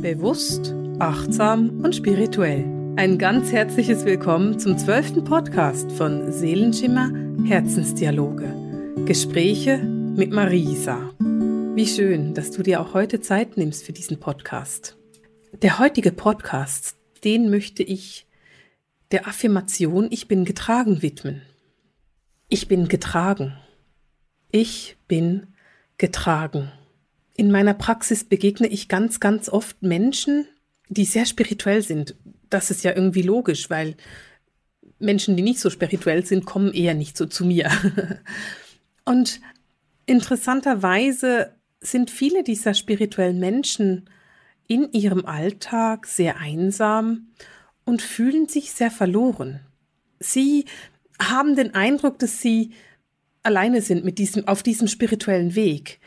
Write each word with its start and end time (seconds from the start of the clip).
Bewusst, 0.00 0.74
achtsam 0.98 1.84
und 1.84 1.94
spirituell. 1.94 2.64
Ein 2.96 3.18
ganz 3.18 3.52
herzliches 3.52 4.06
Willkommen 4.06 4.58
zum 4.58 4.78
zwölften 4.78 5.24
Podcast 5.24 5.92
von 5.92 6.32
Seelenschimmer 6.32 7.12
Herzensdialoge. 7.46 8.54
Gespräche 9.04 9.76
mit 9.76 10.30
Marisa. 10.30 11.10
Wie 11.18 11.86
schön, 11.86 12.32
dass 12.32 12.50
du 12.50 12.62
dir 12.62 12.80
auch 12.80 12.94
heute 12.94 13.20
Zeit 13.20 13.58
nimmst 13.58 13.84
für 13.84 13.92
diesen 13.92 14.18
Podcast. 14.18 14.96
Der 15.60 15.78
heutige 15.78 16.12
Podcast, 16.12 16.96
den 17.22 17.50
möchte 17.50 17.82
ich 17.82 18.26
der 19.12 19.28
Affirmation 19.28 20.06
Ich 20.10 20.28
bin 20.28 20.46
getragen 20.46 21.02
widmen. 21.02 21.42
Ich 22.48 22.68
bin 22.68 22.88
getragen. 22.88 23.52
Ich 24.50 24.96
bin 25.08 25.48
getragen. 25.98 26.72
In 27.40 27.50
meiner 27.50 27.72
Praxis 27.72 28.22
begegne 28.22 28.66
ich 28.66 28.86
ganz, 28.86 29.18
ganz 29.18 29.48
oft 29.48 29.82
Menschen, 29.82 30.46
die 30.90 31.06
sehr 31.06 31.24
spirituell 31.24 31.80
sind. 31.80 32.14
Das 32.50 32.70
ist 32.70 32.84
ja 32.84 32.94
irgendwie 32.94 33.22
logisch, 33.22 33.70
weil 33.70 33.96
Menschen, 34.98 35.38
die 35.38 35.42
nicht 35.42 35.58
so 35.58 35.70
spirituell 35.70 36.26
sind, 36.26 36.44
kommen 36.44 36.74
eher 36.74 36.92
nicht 36.92 37.16
so 37.16 37.24
zu 37.24 37.46
mir. 37.46 37.70
Und 39.06 39.40
interessanterweise 40.04 41.54
sind 41.80 42.10
viele 42.10 42.44
dieser 42.44 42.74
spirituellen 42.74 43.40
Menschen 43.40 44.10
in 44.66 44.92
ihrem 44.92 45.24
Alltag 45.24 46.08
sehr 46.08 46.40
einsam 46.40 47.28
und 47.86 48.02
fühlen 48.02 48.48
sich 48.48 48.72
sehr 48.72 48.90
verloren. 48.90 49.60
Sie 50.18 50.66
haben 51.18 51.56
den 51.56 51.74
Eindruck, 51.74 52.18
dass 52.18 52.42
sie 52.42 52.72
alleine 53.42 53.80
sind 53.80 54.04
mit 54.04 54.18
diesem, 54.18 54.46
auf 54.46 54.62
diesem 54.62 54.88
spirituellen 54.88 55.54
Weg. 55.54 56.00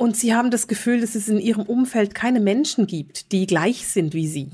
Und 0.00 0.16
sie 0.16 0.34
haben 0.34 0.50
das 0.50 0.66
Gefühl, 0.66 1.02
dass 1.02 1.14
es 1.14 1.28
in 1.28 1.38
ihrem 1.38 1.64
Umfeld 1.66 2.14
keine 2.14 2.40
Menschen 2.40 2.86
gibt, 2.86 3.32
die 3.32 3.46
gleich 3.46 3.86
sind 3.86 4.14
wie 4.14 4.26
sie. 4.26 4.48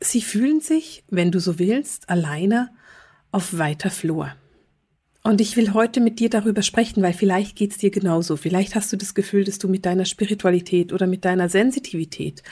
Sie 0.00 0.22
fühlen 0.22 0.62
sich, 0.62 1.04
wenn 1.10 1.30
du 1.30 1.40
so 1.40 1.58
willst, 1.58 2.08
alleine 2.08 2.70
auf 3.32 3.58
weiter 3.58 3.90
Flur. 3.90 4.34
Und 5.24 5.42
ich 5.42 5.58
will 5.58 5.74
heute 5.74 6.00
mit 6.00 6.20
dir 6.20 6.30
darüber 6.30 6.62
sprechen, 6.62 7.02
weil 7.02 7.12
vielleicht 7.12 7.54
geht 7.54 7.72
es 7.72 7.76
dir 7.76 7.90
genauso. 7.90 8.38
Vielleicht 8.38 8.74
hast 8.74 8.90
du 8.90 8.96
das 8.96 9.12
Gefühl, 9.12 9.44
dass 9.44 9.58
du 9.58 9.68
mit 9.68 9.84
deiner 9.84 10.06
Spiritualität 10.06 10.94
oder 10.94 11.06
mit 11.06 11.26
deiner 11.26 11.50
Sensitivität 11.50 12.42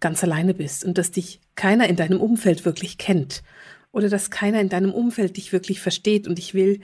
ganz 0.00 0.24
alleine 0.24 0.52
bist 0.52 0.84
und 0.84 0.98
dass 0.98 1.12
dich 1.12 1.38
keiner 1.54 1.88
in 1.88 1.94
deinem 1.94 2.20
Umfeld 2.20 2.64
wirklich 2.64 2.98
kennt 2.98 3.44
oder 3.92 4.08
dass 4.08 4.32
keiner 4.32 4.60
in 4.60 4.68
deinem 4.68 4.92
Umfeld 4.92 5.36
dich 5.36 5.52
wirklich 5.52 5.78
versteht. 5.78 6.26
Und 6.26 6.40
ich 6.40 6.54
will 6.54 6.80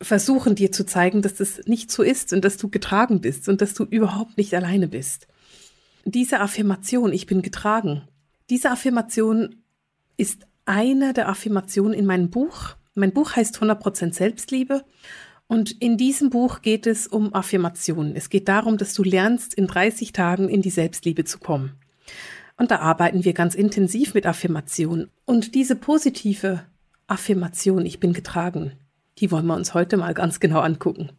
versuchen 0.00 0.54
dir 0.54 0.72
zu 0.72 0.84
zeigen, 0.84 1.22
dass 1.22 1.34
das 1.34 1.60
nicht 1.66 1.90
so 1.90 2.02
ist 2.02 2.32
und 2.32 2.44
dass 2.44 2.56
du 2.56 2.68
getragen 2.68 3.20
bist 3.20 3.48
und 3.48 3.60
dass 3.60 3.74
du 3.74 3.84
überhaupt 3.84 4.38
nicht 4.38 4.54
alleine 4.54 4.88
bist. 4.88 5.26
Diese 6.04 6.40
Affirmation, 6.40 7.12
ich 7.12 7.26
bin 7.26 7.42
getragen, 7.42 8.02
diese 8.48 8.70
Affirmation 8.70 9.56
ist 10.16 10.46
eine 10.64 11.12
der 11.12 11.28
Affirmationen 11.28 11.92
in 11.92 12.06
meinem 12.06 12.30
Buch. 12.30 12.76
Mein 12.94 13.12
Buch 13.12 13.36
heißt 13.36 13.58
100% 13.58 14.14
Selbstliebe 14.14 14.84
und 15.46 15.72
in 15.82 15.96
diesem 15.96 16.30
Buch 16.30 16.62
geht 16.62 16.86
es 16.86 17.06
um 17.06 17.34
Affirmationen. 17.34 18.16
Es 18.16 18.30
geht 18.30 18.48
darum, 18.48 18.78
dass 18.78 18.94
du 18.94 19.02
lernst, 19.02 19.52
in 19.54 19.66
30 19.66 20.12
Tagen 20.12 20.48
in 20.48 20.62
die 20.62 20.70
Selbstliebe 20.70 21.24
zu 21.24 21.38
kommen. 21.38 21.72
Und 22.56 22.70
da 22.70 22.78
arbeiten 22.80 23.24
wir 23.24 23.32
ganz 23.32 23.54
intensiv 23.54 24.14
mit 24.14 24.26
Affirmationen. 24.26 25.10
Und 25.24 25.54
diese 25.54 25.76
positive 25.76 26.62
Affirmation, 27.06 27.84
ich 27.84 28.00
bin 28.00 28.12
getragen, 28.12 28.72
die 29.20 29.30
wollen 29.30 29.46
wir 29.46 29.54
uns 29.54 29.74
heute 29.74 29.96
mal 29.96 30.14
ganz 30.14 30.40
genau 30.40 30.60
angucken. 30.60 31.10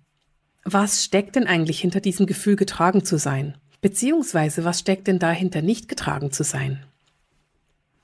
Was 0.63 1.03
steckt 1.03 1.35
denn 1.35 1.47
eigentlich 1.47 1.80
hinter 1.80 2.02
diesem 2.02 2.25
Gefühl, 2.25 2.55
getragen 2.55 3.03
zu 3.03 3.17
sein? 3.17 3.55
Beziehungsweise, 3.81 4.63
was 4.63 4.80
steckt 4.80 5.07
denn 5.07 5.19
dahinter, 5.19 5.61
nicht 5.61 5.88
getragen 5.88 6.31
zu 6.31 6.44
sein? 6.44 6.83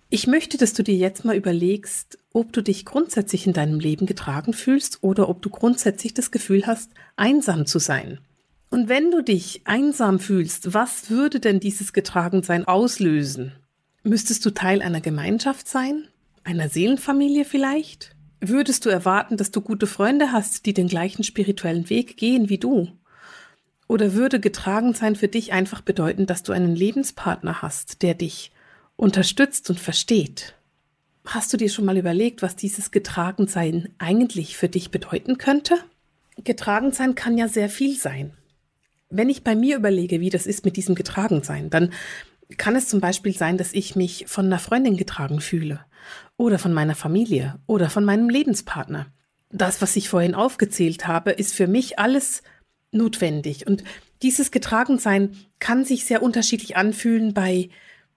Ich 0.09 0.25
möchte, 0.25 0.57
dass 0.57 0.73
du 0.73 0.83
dir 0.83 0.95
jetzt 0.95 1.25
mal 1.25 1.35
überlegst, 1.35 2.17
ob 2.31 2.53
du 2.53 2.61
dich 2.61 2.85
grundsätzlich 2.85 3.45
in 3.45 3.53
deinem 3.53 3.79
Leben 3.79 4.05
getragen 4.05 4.53
fühlst 4.53 4.99
oder 5.03 5.27
ob 5.27 5.41
du 5.41 5.49
grundsätzlich 5.49 6.13
das 6.13 6.31
Gefühl 6.31 6.65
hast, 6.65 6.91
einsam 7.15 7.65
zu 7.65 7.77
sein. 7.77 8.19
Und 8.69 8.89
wenn 8.89 9.11
du 9.11 9.21
dich 9.21 9.61
einsam 9.65 10.19
fühlst, 10.19 10.73
was 10.73 11.09
würde 11.09 11.39
denn 11.39 11.59
dieses 11.59 11.93
Getragensein 11.93 12.65
auslösen? 12.65 13.53
Müsstest 14.03 14.45
du 14.45 14.51
Teil 14.51 14.81
einer 14.81 15.01
Gemeinschaft 15.01 15.67
sein? 15.67 16.07
Einer 16.43 16.69
Seelenfamilie 16.69 17.45
vielleicht? 17.45 18.16
Würdest 18.39 18.85
du 18.85 18.89
erwarten, 18.89 19.37
dass 19.37 19.51
du 19.51 19.61
gute 19.61 19.87
Freunde 19.87 20.31
hast, 20.31 20.65
die 20.65 20.73
den 20.73 20.87
gleichen 20.87 21.23
spirituellen 21.23 21.89
Weg 21.89 22.17
gehen 22.17 22.49
wie 22.49 22.59
du? 22.59 22.89
Oder 23.87 24.13
würde 24.13 24.39
getragen 24.39 24.93
sein 24.93 25.15
für 25.15 25.27
dich 25.27 25.53
einfach 25.53 25.81
bedeuten, 25.81 26.25
dass 26.25 26.43
du 26.43 26.51
einen 26.51 26.75
Lebenspartner 26.75 27.61
hast, 27.61 28.01
der 28.01 28.13
dich 28.13 28.51
unterstützt 28.95 29.69
und 29.69 29.79
versteht? 29.79 30.55
Hast 31.25 31.51
du 31.51 31.57
dir 31.57 31.69
schon 31.69 31.85
mal 31.85 31.97
überlegt, 31.97 32.41
was 32.41 32.55
dieses 32.55 32.91
Getragensein 32.91 33.89
eigentlich 33.97 34.55
für 34.55 34.69
dich 34.69 34.91
bedeuten 34.91 35.37
könnte? 35.37 35.75
Getragensein 36.43 37.15
kann 37.15 37.37
ja 37.37 37.47
sehr 37.47 37.69
viel 37.69 37.97
sein. 37.97 38.33
Wenn 39.09 39.29
ich 39.29 39.43
bei 39.43 39.55
mir 39.55 39.77
überlege, 39.77 40.19
wie 40.19 40.29
das 40.29 40.45
ist 40.45 40.65
mit 40.65 40.77
diesem 40.77 40.95
Getragensein, 40.95 41.69
dann 41.69 41.91
kann 42.55 42.75
es 42.75 42.87
zum 42.87 43.01
Beispiel 43.01 43.35
sein, 43.35 43.57
dass 43.57 43.73
ich 43.73 43.95
mich 43.95 44.25
von 44.27 44.45
einer 44.45 44.59
Freundin 44.59 44.95
getragen 44.95 45.41
fühle 45.41 45.81
oder 46.37 46.59
von 46.59 46.73
meiner 46.73 46.95
Familie 46.95 47.59
oder 47.67 47.89
von 47.89 48.05
meinem 48.05 48.29
Lebenspartner. 48.29 49.07
Das, 49.49 49.81
was 49.81 49.95
ich 49.95 50.09
vorhin 50.09 50.35
aufgezählt 50.35 51.07
habe, 51.07 51.31
ist 51.31 51.53
für 51.53 51.67
mich 51.67 51.99
alles 51.99 52.43
notwendig. 52.91 53.67
Und 53.67 53.83
dieses 54.21 54.51
Getragensein 54.51 55.35
kann 55.59 55.83
sich 55.83 56.05
sehr 56.05 56.23
unterschiedlich 56.23 56.77
anfühlen 56.77 57.33
bei 57.33 57.69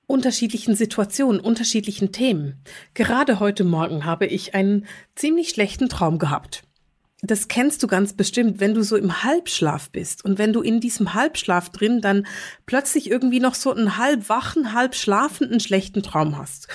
unterschiedlichen 0.06 0.74
Situationen, 0.74 1.40
unterschiedlichen 1.40 2.12
Themen. 2.12 2.62
Gerade 2.94 3.40
heute 3.40 3.64
Morgen 3.64 4.04
habe 4.04 4.26
ich 4.26 4.54
einen 4.54 4.86
ziemlich 5.14 5.50
schlechten 5.50 5.88
Traum 5.88 6.18
gehabt 6.18 6.64
das 7.22 7.48
kennst 7.48 7.82
du 7.82 7.86
ganz 7.86 8.14
bestimmt, 8.14 8.60
wenn 8.60 8.74
du 8.74 8.82
so 8.82 8.96
im 8.96 9.22
Halbschlaf 9.22 9.90
bist 9.90 10.24
und 10.24 10.38
wenn 10.38 10.52
du 10.52 10.62
in 10.62 10.80
diesem 10.80 11.14
Halbschlaf 11.14 11.68
drin 11.68 12.00
dann 12.00 12.26
plötzlich 12.66 13.10
irgendwie 13.10 13.40
noch 13.40 13.54
so 13.54 13.72
einen 13.72 13.98
halb 13.98 14.28
wachen, 14.28 14.72
halb 14.72 14.94
schlafenden 14.94 15.60
schlechten 15.60 16.02
Traum 16.02 16.38
hast. 16.38 16.68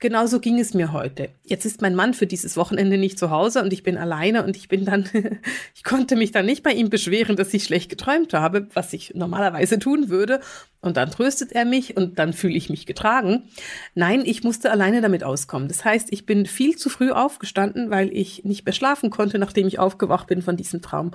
Genauso 0.00 0.38
ging 0.38 0.60
es 0.60 0.74
mir 0.74 0.92
heute. 0.92 1.30
Jetzt 1.44 1.64
ist 1.64 1.82
mein 1.82 1.96
Mann 1.96 2.14
für 2.14 2.28
dieses 2.28 2.56
Wochenende 2.56 2.98
nicht 2.98 3.18
zu 3.18 3.30
Hause 3.30 3.62
und 3.62 3.72
ich 3.72 3.82
bin 3.82 3.98
alleine 3.98 4.44
und 4.44 4.56
ich 4.56 4.68
bin 4.68 4.84
dann, 4.84 5.08
ich 5.74 5.82
konnte 5.82 6.14
mich 6.14 6.30
dann 6.30 6.46
nicht 6.46 6.62
bei 6.62 6.72
ihm 6.72 6.88
beschweren, 6.88 7.34
dass 7.34 7.52
ich 7.52 7.64
schlecht 7.64 7.90
geträumt 7.90 8.32
habe, 8.32 8.68
was 8.74 8.92
ich 8.92 9.14
normalerweise 9.16 9.80
tun 9.80 10.08
würde. 10.08 10.40
Und 10.80 10.96
dann 10.96 11.10
tröstet 11.10 11.50
er 11.50 11.64
mich 11.64 11.96
und 11.96 12.20
dann 12.20 12.32
fühle 12.32 12.54
ich 12.54 12.70
mich 12.70 12.86
getragen. 12.86 13.48
Nein, 13.96 14.22
ich 14.24 14.44
musste 14.44 14.70
alleine 14.70 15.00
damit 15.00 15.24
auskommen. 15.24 15.66
Das 15.66 15.84
heißt, 15.84 16.12
ich 16.12 16.26
bin 16.26 16.46
viel 16.46 16.76
zu 16.76 16.90
früh 16.90 17.10
aufgestanden, 17.10 17.90
weil 17.90 18.16
ich 18.16 18.44
nicht 18.44 18.64
mehr 18.64 18.72
schlafen 18.72 19.10
konnte, 19.10 19.40
nachdem 19.40 19.66
ich 19.66 19.80
aufgewacht 19.80 20.28
bin 20.28 20.42
von 20.42 20.56
diesem 20.56 20.80
Traum 20.80 21.10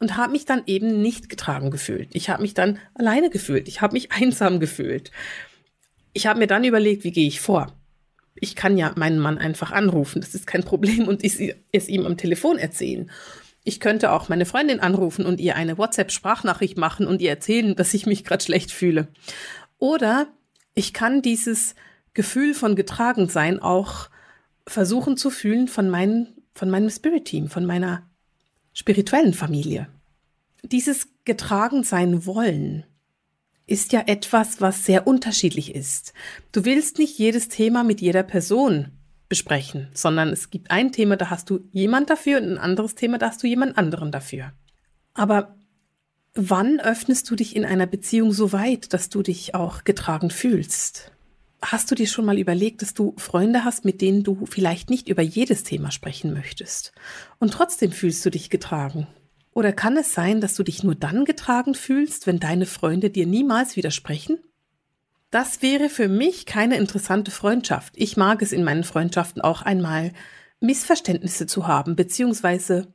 und 0.00 0.16
habe 0.16 0.32
mich 0.32 0.44
dann 0.44 0.62
eben 0.66 1.00
nicht 1.00 1.28
getragen 1.28 1.70
gefühlt. 1.70 2.08
Ich 2.12 2.28
habe 2.28 2.42
mich 2.42 2.54
dann 2.54 2.78
alleine 2.94 3.30
gefühlt. 3.30 3.68
Ich 3.68 3.80
habe 3.80 3.92
mich 3.92 4.10
einsam 4.10 4.58
gefühlt. 4.58 5.12
Ich 6.12 6.26
habe 6.26 6.40
mir 6.40 6.48
dann 6.48 6.64
überlegt, 6.64 7.04
wie 7.04 7.12
gehe 7.12 7.28
ich 7.28 7.40
vor? 7.40 7.72
Ich 8.40 8.56
kann 8.56 8.76
ja 8.76 8.92
meinen 8.96 9.18
Mann 9.18 9.38
einfach 9.38 9.72
anrufen, 9.72 10.20
das 10.20 10.34
ist 10.34 10.46
kein 10.46 10.64
Problem 10.64 11.08
und 11.08 11.24
ich, 11.24 11.54
es 11.72 11.88
ihm 11.88 12.06
am 12.06 12.16
Telefon 12.16 12.58
erzählen. 12.58 13.10
Ich 13.64 13.80
könnte 13.80 14.12
auch 14.12 14.28
meine 14.28 14.46
Freundin 14.46 14.78
anrufen 14.78 15.26
und 15.26 15.40
ihr 15.40 15.56
eine 15.56 15.76
WhatsApp-Sprachnachricht 15.76 16.76
machen 16.76 17.06
und 17.06 17.20
ihr 17.20 17.30
erzählen, 17.30 17.74
dass 17.74 17.94
ich 17.94 18.06
mich 18.06 18.22
gerade 18.22 18.44
schlecht 18.44 18.70
fühle. 18.70 19.08
Oder 19.78 20.28
ich 20.74 20.92
kann 20.92 21.20
dieses 21.20 21.74
Gefühl 22.14 22.54
von 22.54 22.76
Getragensein 22.76 23.60
auch 23.60 24.08
versuchen 24.68 25.16
zu 25.16 25.30
fühlen 25.30 25.68
von, 25.68 25.90
mein, 25.90 26.28
von 26.54 26.70
meinem 26.70 26.90
Spirit-Team, 26.90 27.48
von 27.48 27.66
meiner 27.66 28.08
spirituellen 28.72 29.34
Familie. 29.34 29.88
Dieses 30.62 31.08
Getragensein 31.24 32.24
wollen, 32.24 32.84
ist 33.66 33.92
ja 33.92 34.04
etwas, 34.06 34.60
was 34.60 34.84
sehr 34.84 35.06
unterschiedlich 35.06 35.74
ist. 35.74 36.12
Du 36.52 36.64
willst 36.64 36.98
nicht 36.98 37.18
jedes 37.18 37.48
Thema 37.48 37.82
mit 37.82 38.00
jeder 38.00 38.22
Person 38.22 38.92
besprechen, 39.28 39.88
sondern 39.92 40.28
es 40.28 40.50
gibt 40.50 40.70
ein 40.70 40.92
Thema, 40.92 41.16
da 41.16 41.30
hast 41.30 41.50
du 41.50 41.60
jemand 41.72 42.10
dafür 42.10 42.38
und 42.38 42.52
ein 42.52 42.58
anderes 42.58 42.94
Thema, 42.94 43.18
da 43.18 43.28
hast 43.28 43.42
du 43.42 43.48
jemand 43.48 43.76
anderen 43.76 44.12
dafür. 44.12 44.52
Aber 45.14 45.56
wann 46.34 46.78
öffnest 46.78 47.28
du 47.28 47.34
dich 47.34 47.56
in 47.56 47.64
einer 47.64 47.86
Beziehung 47.86 48.32
so 48.32 48.52
weit, 48.52 48.92
dass 48.92 49.08
du 49.08 49.22
dich 49.22 49.54
auch 49.54 49.82
getragen 49.82 50.30
fühlst? 50.30 51.10
Hast 51.62 51.90
du 51.90 51.96
dir 51.96 52.06
schon 52.06 52.26
mal 52.26 52.38
überlegt, 52.38 52.82
dass 52.82 52.94
du 52.94 53.14
Freunde 53.16 53.64
hast, 53.64 53.84
mit 53.84 54.00
denen 54.00 54.22
du 54.22 54.46
vielleicht 54.46 54.90
nicht 54.90 55.08
über 55.08 55.22
jedes 55.22 55.64
Thema 55.64 55.90
sprechen 55.90 56.32
möchtest? 56.32 56.92
Und 57.40 57.52
trotzdem 57.52 57.90
fühlst 57.90 58.24
du 58.24 58.30
dich 58.30 58.50
getragen? 58.50 59.08
Oder 59.56 59.72
kann 59.72 59.96
es 59.96 60.12
sein, 60.12 60.42
dass 60.42 60.54
du 60.54 60.62
dich 60.62 60.84
nur 60.84 60.94
dann 60.94 61.24
getragen 61.24 61.74
fühlst, 61.74 62.26
wenn 62.26 62.38
deine 62.38 62.66
Freunde 62.66 63.08
dir 63.08 63.26
niemals 63.26 63.74
widersprechen? 63.74 64.38
Das 65.30 65.62
wäre 65.62 65.88
für 65.88 66.08
mich 66.08 66.44
keine 66.44 66.76
interessante 66.76 67.30
Freundschaft. 67.30 67.94
Ich 67.96 68.18
mag 68.18 68.42
es 68.42 68.52
in 68.52 68.64
meinen 68.64 68.84
Freundschaften 68.84 69.40
auch 69.40 69.62
einmal, 69.62 70.12
Missverständnisse 70.60 71.46
zu 71.46 71.66
haben, 71.66 71.96
beziehungsweise 71.96 72.92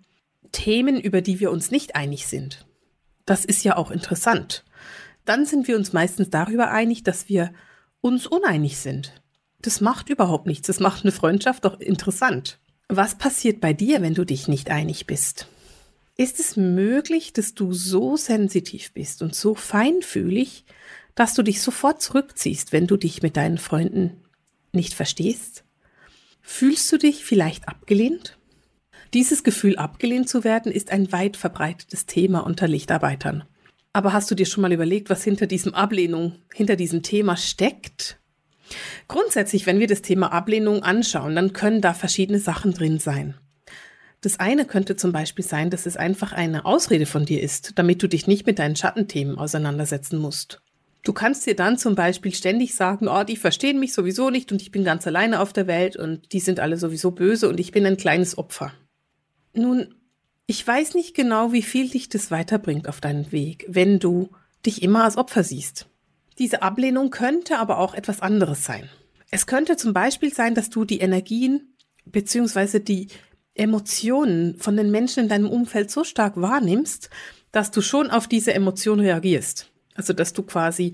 Themen, 0.51 1.01
über 1.01 1.23
die 1.23 1.39
wir 1.39 1.49
uns 1.49 1.71
nicht 1.71 1.95
einig 1.95 2.27
sind. 2.27 2.67
Das 3.25 3.43
ist 3.43 3.63
ja 3.63 3.75
auch 3.75 3.89
interessant. 3.89 4.63
dann 5.25 5.47
sind 5.47 5.67
wir 5.67 5.77
uns 5.77 5.93
meistens 5.93 6.29
darüber 6.29 6.69
einig, 6.69 7.01
dass 7.01 7.27
wir 7.27 7.53
uns 8.01 8.27
uneinig 8.27 8.77
sind. 8.77 9.19
Das 9.63 9.81
macht 9.81 10.09
überhaupt 10.09 10.45
nichts. 10.45 10.67
Das 10.67 10.79
macht 10.79 11.05
eine 11.05 11.11
Freundschaft 11.11 11.65
doch 11.65 11.79
interessant. 11.79 12.59
Was 12.87 13.17
passiert 13.17 13.61
bei 13.61 13.73
dir, 13.73 14.03
wenn 14.03 14.13
du 14.13 14.25
dich 14.25 14.47
nicht 14.47 14.69
einig 14.69 15.07
bist? 15.07 15.47
Ist 16.21 16.39
es 16.39 16.55
möglich, 16.55 17.33
dass 17.33 17.55
du 17.55 17.73
so 17.73 18.15
sensitiv 18.15 18.93
bist 18.93 19.23
und 19.23 19.33
so 19.33 19.55
feinfühlig, 19.55 20.65
dass 21.15 21.33
du 21.33 21.41
dich 21.41 21.63
sofort 21.63 21.99
zurückziehst, 21.99 22.71
wenn 22.71 22.85
du 22.85 22.95
dich 22.95 23.23
mit 23.23 23.37
deinen 23.37 23.57
Freunden 23.57 24.21
nicht 24.71 24.93
verstehst? 24.93 25.63
Fühlst 26.39 26.91
du 26.91 26.99
dich 26.99 27.25
vielleicht 27.25 27.67
abgelehnt? 27.67 28.37
Dieses 29.15 29.43
Gefühl, 29.43 29.77
abgelehnt 29.77 30.29
zu 30.29 30.43
werden, 30.43 30.71
ist 30.71 30.91
ein 30.91 31.11
weit 31.11 31.37
verbreitetes 31.37 32.05
Thema 32.05 32.41
unter 32.41 32.67
Lichtarbeitern. 32.67 33.43
Aber 33.91 34.13
hast 34.13 34.29
du 34.29 34.35
dir 34.35 34.45
schon 34.45 34.61
mal 34.61 34.73
überlegt, 34.73 35.09
was 35.09 35.23
hinter 35.23 35.47
diesem 35.47 35.73
Ablehnung, 35.73 36.35
hinter 36.53 36.75
diesem 36.75 37.01
Thema 37.01 37.35
steckt? 37.35 38.19
Grundsätzlich, 39.07 39.65
wenn 39.65 39.79
wir 39.79 39.87
das 39.87 40.03
Thema 40.03 40.31
Ablehnung 40.31 40.83
anschauen, 40.83 41.35
dann 41.35 41.53
können 41.53 41.81
da 41.81 41.95
verschiedene 41.95 42.39
Sachen 42.39 42.75
drin 42.75 42.99
sein. 42.99 43.40
Das 44.21 44.39
eine 44.39 44.65
könnte 44.65 44.95
zum 44.95 45.11
Beispiel 45.11 45.43
sein, 45.43 45.71
dass 45.71 45.87
es 45.87 45.97
einfach 45.97 46.31
eine 46.31 46.65
Ausrede 46.65 47.07
von 47.07 47.25
dir 47.25 47.41
ist, 47.41 47.73
damit 47.75 48.03
du 48.03 48.07
dich 48.07 48.27
nicht 48.27 48.45
mit 48.45 48.59
deinen 48.59 48.75
Schattenthemen 48.75 49.37
auseinandersetzen 49.37 50.19
musst. 50.19 50.61
Du 51.03 51.13
kannst 51.13 51.47
dir 51.47 51.55
dann 51.55 51.79
zum 51.79 51.95
Beispiel 51.95 52.33
ständig 52.33 52.75
sagen, 52.75 53.07
oh, 53.07 53.23
die 53.23 53.35
verstehen 53.35 53.79
mich 53.79 53.93
sowieso 53.93 54.29
nicht 54.29 54.51
und 54.51 54.61
ich 54.61 54.71
bin 54.71 54.83
ganz 54.83 55.07
alleine 55.07 55.39
auf 55.39 55.51
der 55.51 55.65
Welt 55.65 55.95
und 55.95 56.31
die 56.31 56.39
sind 56.39 56.59
alle 56.59 56.77
sowieso 56.77 57.09
böse 57.09 57.49
und 57.49 57.59
ich 57.59 57.71
bin 57.71 57.85
ein 57.87 57.97
kleines 57.97 58.37
Opfer. 58.37 58.71
Nun, 59.53 59.95
ich 60.45 60.65
weiß 60.65 60.93
nicht 60.93 61.15
genau, 61.15 61.51
wie 61.53 61.63
viel 61.63 61.89
dich 61.89 62.07
das 62.09 62.29
weiterbringt 62.29 62.87
auf 62.87 63.01
deinen 63.01 63.31
Weg, 63.31 63.65
wenn 63.67 63.97
du 63.97 64.29
dich 64.63 64.83
immer 64.83 65.05
als 65.05 65.17
Opfer 65.17 65.43
siehst. 65.43 65.87
Diese 66.37 66.61
Ablehnung 66.61 67.09
könnte 67.09 67.57
aber 67.57 67.79
auch 67.79 67.95
etwas 67.95 68.21
anderes 68.21 68.63
sein. 68.63 68.87
Es 69.31 69.47
könnte 69.47 69.77
zum 69.77 69.93
Beispiel 69.93 70.31
sein, 70.31 70.53
dass 70.53 70.69
du 70.69 70.85
die 70.85 70.99
Energien 70.99 71.73
bzw. 72.05 72.79
die 72.79 73.07
Emotionen 73.55 74.55
von 74.57 74.77
den 74.77 74.91
Menschen 74.91 75.23
in 75.23 75.29
deinem 75.29 75.49
Umfeld 75.49 75.91
so 75.91 76.03
stark 76.03 76.39
wahrnimmst, 76.39 77.09
dass 77.51 77.71
du 77.71 77.81
schon 77.81 78.09
auf 78.09 78.27
diese 78.27 78.53
Emotion 78.53 78.99
reagierst. 78.99 79.69
Also 79.95 80.13
dass 80.13 80.33
du 80.33 80.43
quasi 80.43 80.93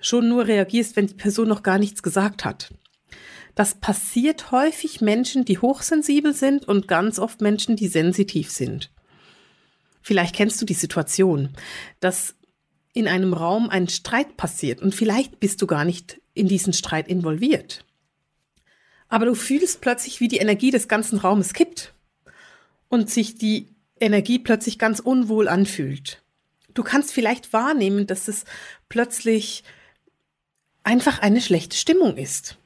schon 0.00 0.28
nur 0.28 0.46
reagierst, 0.46 0.96
wenn 0.96 1.08
die 1.08 1.14
Person 1.14 1.48
noch 1.48 1.62
gar 1.62 1.78
nichts 1.78 2.02
gesagt 2.02 2.44
hat. 2.44 2.72
Das 3.54 3.74
passiert 3.74 4.52
häufig 4.52 5.00
Menschen, 5.00 5.44
die 5.44 5.58
hochsensibel 5.58 6.34
sind 6.34 6.68
und 6.68 6.88
ganz 6.88 7.18
oft 7.18 7.40
Menschen, 7.40 7.74
die 7.74 7.88
sensitiv 7.88 8.50
sind. 8.50 8.92
Vielleicht 10.02 10.34
kennst 10.36 10.60
du 10.60 10.66
die 10.66 10.74
Situation, 10.74 11.48
dass 11.98 12.36
in 12.92 13.08
einem 13.08 13.32
Raum 13.32 13.68
ein 13.68 13.88
Streit 13.88 14.36
passiert 14.36 14.80
und 14.80 14.94
vielleicht 14.94 15.40
bist 15.40 15.60
du 15.60 15.66
gar 15.66 15.84
nicht 15.84 16.20
in 16.34 16.48
diesen 16.48 16.72
Streit 16.72 17.08
involviert. 17.08 17.84
Aber 19.08 19.24
du 19.24 19.34
fühlst 19.34 19.80
plötzlich, 19.80 20.20
wie 20.20 20.28
die 20.28 20.38
Energie 20.38 20.70
des 20.70 20.86
ganzen 20.86 21.18
Raumes 21.18 21.52
kippt 21.52 21.94
und 22.88 23.10
sich 23.10 23.36
die 23.36 23.74
Energie 24.00 24.38
plötzlich 24.38 24.78
ganz 24.78 25.00
unwohl 25.00 25.48
anfühlt. 25.48 26.22
Du 26.74 26.82
kannst 26.82 27.12
vielleicht 27.12 27.52
wahrnehmen, 27.52 28.06
dass 28.06 28.28
es 28.28 28.44
plötzlich 28.88 29.64
einfach 30.84 31.20
eine 31.20 31.40
schlechte 31.40 31.76
Stimmung 31.76 32.16
ist. 32.16 32.58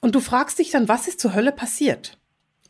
Und 0.00 0.14
du 0.14 0.20
fragst 0.20 0.58
dich 0.58 0.70
dann, 0.70 0.88
was 0.88 1.08
ist 1.08 1.20
zur 1.20 1.34
Hölle 1.34 1.52
passiert? 1.52 2.18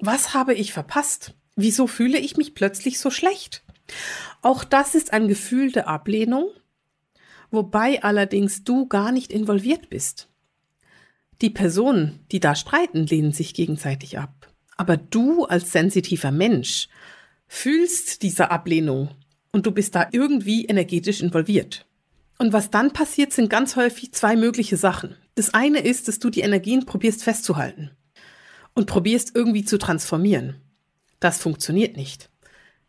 Was 0.01 0.35
habe 0.35 0.55
ich 0.55 0.73
verpasst? 0.73 1.35
Wieso 1.55 1.87
fühle 1.87 2.19
ich 2.19 2.37
mich 2.37 2.55
plötzlich 2.55 2.99
so 2.99 3.11
schlecht? 3.11 3.63
Auch 4.43 4.65
das 4.65 4.95
ist 4.95 5.13
ein 5.13 5.29
Gefühl 5.29 5.73
der 5.73 5.89
Ablehnung, 5.89 6.49
wobei 7.51 8.03
allerdings 8.03 8.65
du 8.65 8.87
gar 8.87 9.13
nicht 9.13 9.33
involviert 9.33 9.89
bist. 9.89 10.29
Die 11.41 11.51
Personen, 11.51 12.25
die 12.33 12.41
da 12.41 12.55
streiten, 12.55 13.07
lehnen 13.07 13.33
sich 13.33 13.55
gegenseitig 13.55 14.19
ab. 14.19 14.46
Aber 14.77 14.97
du 14.97 15.45
als 15.45 15.73
sensitiver 15.73 16.31
Mensch 16.31 16.89
fühlst 17.49 18.23
diese 18.23 18.51
Ablehnung 18.51 19.11
und 19.53 19.67
du 19.67 19.71
bist 19.71 19.95
da 19.95 20.09
irgendwie 20.13 20.67
energetisch 20.67 21.21
involviert. 21.21 21.87
Und 22.39 22.53
was 22.53 22.71
dann 22.71 22.93
passiert, 22.93 23.33
sind 23.33 23.49
ganz 23.49 23.77
häufig 23.77 24.13
zwei 24.13 24.37
mögliche 24.37 24.77
Sachen. 24.77 25.17
Das 25.35 25.55
eine 25.55 25.81
ist, 25.81 26.09
dass 26.09 26.19
du 26.19 26.29
die 26.29 26.41
Energien 26.41 26.85
probierst 26.85 27.25
festzuhalten 27.25 27.91
und 28.75 28.87
probierst 28.87 29.35
irgendwie 29.35 29.65
zu 29.65 29.79
transformieren. 29.79 30.57
Das 31.21 31.39
funktioniert 31.39 31.97
nicht. 31.97 32.29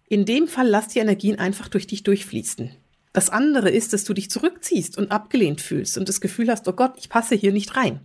In 0.09 0.25
dem 0.25 0.47
Fall 0.47 0.67
lass 0.67 0.89
die 0.89 0.99
Energien 0.99 1.39
einfach 1.39 1.69
durch 1.69 1.87
dich 1.87 2.03
durchfließen. 2.03 2.71
Das 3.13 3.29
andere 3.29 3.69
ist, 3.69 3.93
dass 3.93 4.03
du 4.03 4.13
dich 4.13 4.29
zurückziehst 4.29 4.97
und 4.97 5.11
abgelehnt 5.11 5.61
fühlst 5.61 5.97
und 5.97 6.07
das 6.07 6.21
Gefühl 6.21 6.49
hast, 6.49 6.67
oh 6.67 6.73
Gott, 6.73 6.93
ich 6.97 7.09
passe 7.09 7.35
hier 7.35 7.51
nicht 7.51 7.75
rein. 7.75 8.01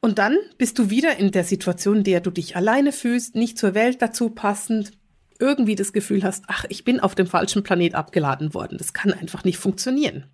Und 0.00 0.18
dann 0.18 0.38
bist 0.56 0.78
du 0.78 0.90
wieder 0.90 1.18
in 1.18 1.30
der 1.30 1.44
Situation, 1.44 1.98
in 1.98 2.04
der 2.04 2.20
du 2.20 2.30
dich 2.30 2.56
alleine 2.56 2.92
fühlst, 2.92 3.34
nicht 3.34 3.58
zur 3.58 3.74
Welt 3.74 4.00
dazu 4.00 4.30
passend, 4.30 4.92
irgendwie 5.38 5.74
das 5.74 5.92
Gefühl 5.92 6.22
hast, 6.22 6.44
ach, 6.48 6.64
ich 6.68 6.84
bin 6.84 7.00
auf 7.00 7.14
dem 7.14 7.26
falschen 7.26 7.62
Planet 7.62 7.94
abgeladen 7.94 8.54
worden. 8.54 8.78
Das 8.78 8.92
kann 8.92 9.12
einfach 9.12 9.44
nicht 9.44 9.58
funktionieren. 9.58 10.24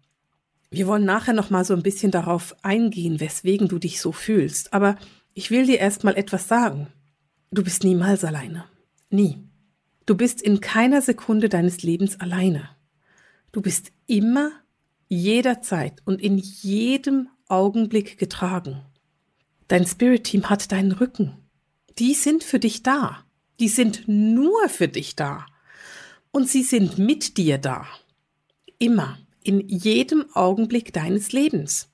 Wir 0.70 0.86
wollen 0.86 1.04
nachher 1.04 1.32
noch 1.32 1.50
mal 1.50 1.64
so 1.64 1.74
ein 1.74 1.82
bisschen 1.82 2.10
darauf 2.10 2.56
eingehen, 2.62 3.20
weswegen 3.20 3.68
du 3.68 3.78
dich 3.78 4.00
so 4.00 4.12
fühlst, 4.12 4.72
aber 4.72 4.96
ich 5.32 5.50
will 5.50 5.66
dir 5.66 5.78
erst 5.78 6.02
mal 6.02 6.16
etwas 6.16 6.48
sagen. 6.48 6.88
Du 7.52 7.62
bist 7.62 7.84
niemals 7.84 8.24
alleine. 8.24 8.64
Nie. 9.10 9.38
Du 10.06 10.16
bist 10.16 10.42
in 10.42 10.60
keiner 10.60 11.02
Sekunde 11.02 11.48
deines 11.48 11.82
Lebens 11.82 12.20
alleine. 12.20 12.68
Du 13.52 13.60
bist 13.60 13.92
immer, 14.06 14.50
jederzeit 15.08 16.02
und 16.04 16.20
in 16.20 16.38
jedem 16.38 17.28
Augenblick 17.48 18.18
getragen. 18.18 18.82
Dein 19.68 19.86
Spirit-Team 19.86 20.48
hat 20.48 20.72
deinen 20.72 20.92
Rücken. 20.92 21.36
Die 21.98 22.14
sind 22.14 22.44
für 22.44 22.58
dich 22.58 22.82
da. 22.82 23.24
Die 23.58 23.68
sind 23.68 24.06
nur 24.06 24.68
für 24.68 24.88
dich 24.88 25.16
da. 25.16 25.46
Und 26.30 26.48
sie 26.48 26.62
sind 26.62 26.98
mit 26.98 27.36
dir 27.36 27.58
da. 27.58 27.86
Immer, 28.78 29.18
in 29.42 29.66
jedem 29.68 30.26
Augenblick 30.34 30.92
deines 30.92 31.32
Lebens. 31.32 31.88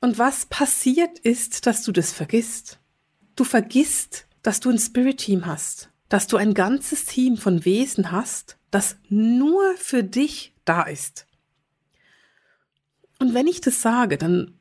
Und 0.00 0.18
was 0.18 0.46
passiert 0.46 1.18
ist, 1.20 1.66
dass 1.66 1.82
du 1.82 1.92
das 1.92 2.12
vergisst. 2.12 2.78
Du 3.36 3.44
vergisst, 3.44 4.26
dass 4.42 4.60
du 4.60 4.70
ein 4.70 4.78
Spirit-Team 4.78 5.46
hast 5.46 5.90
dass 6.14 6.28
du 6.28 6.36
ein 6.36 6.54
ganzes 6.54 7.06
Team 7.06 7.36
von 7.36 7.64
Wesen 7.64 8.12
hast, 8.12 8.56
das 8.70 8.96
nur 9.08 9.74
für 9.76 10.04
dich 10.04 10.54
da 10.64 10.82
ist. 10.82 11.26
Und 13.18 13.34
wenn 13.34 13.48
ich 13.48 13.60
das 13.60 13.82
sage, 13.82 14.18
dann 14.18 14.56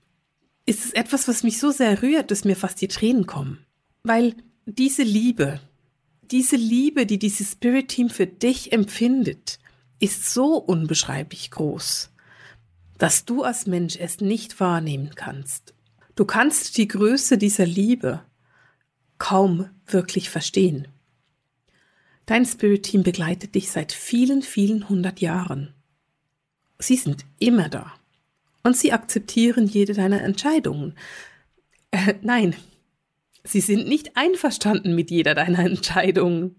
ist 0.65 0.85
es 0.85 0.93
etwas, 0.93 1.27
was 1.27 1.43
mich 1.43 1.59
so 1.59 1.71
sehr 1.71 2.01
rührt, 2.01 2.31
dass 2.31 2.45
mir 2.45 2.55
fast 2.55 2.81
die 2.81 2.87
Tränen 2.87 3.25
kommen. 3.25 3.65
Weil 4.03 4.35
diese 4.65 5.03
Liebe, 5.03 5.59
diese 6.31 6.55
Liebe, 6.55 7.05
die 7.05 7.19
dieses 7.19 7.51
Spirit 7.51 7.89
Team 7.89 8.09
für 8.09 8.27
dich 8.27 8.71
empfindet, 8.71 9.59
ist 9.99 10.33
so 10.33 10.57
unbeschreiblich 10.57 11.51
groß, 11.51 12.11
dass 12.97 13.25
du 13.25 13.43
als 13.43 13.67
Mensch 13.67 13.97
es 13.97 14.19
nicht 14.19 14.59
wahrnehmen 14.59 15.11
kannst. 15.15 15.73
Du 16.15 16.25
kannst 16.25 16.77
die 16.77 16.87
Größe 16.87 17.37
dieser 17.37 17.65
Liebe 17.65 18.23
kaum 19.17 19.69
wirklich 19.85 20.29
verstehen. 20.29 20.87
Dein 22.25 22.45
Spirit-Team 22.45 23.03
begleitet 23.03 23.55
dich 23.55 23.71
seit 23.71 23.91
vielen, 23.91 24.41
vielen 24.41 24.87
hundert 24.87 25.19
Jahren. 25.19 25.73
Sie 26.79 26.95
sind 26.95 27.25
immer 27.39 27.67
da. 27.67 27.93
Und 28.63 28.77
sie 28.77 28.93
akzeptieren 28.93 29.67
jede 29.67 29.93
deiner 29.93 30.21
Entscheidungen. 30.21 30.95
Äh, 31.91 32.15
nein, 32.21 32.55
sie 33.43 33.59
sind 33.59 33.87
nicht 33.87 34.15
einverstanden 34.15 34.95
mit 34.95 35.11
jeder 35.11 35.35
deiner 35.35 35.59
Entscheidungen. 35.59 36.55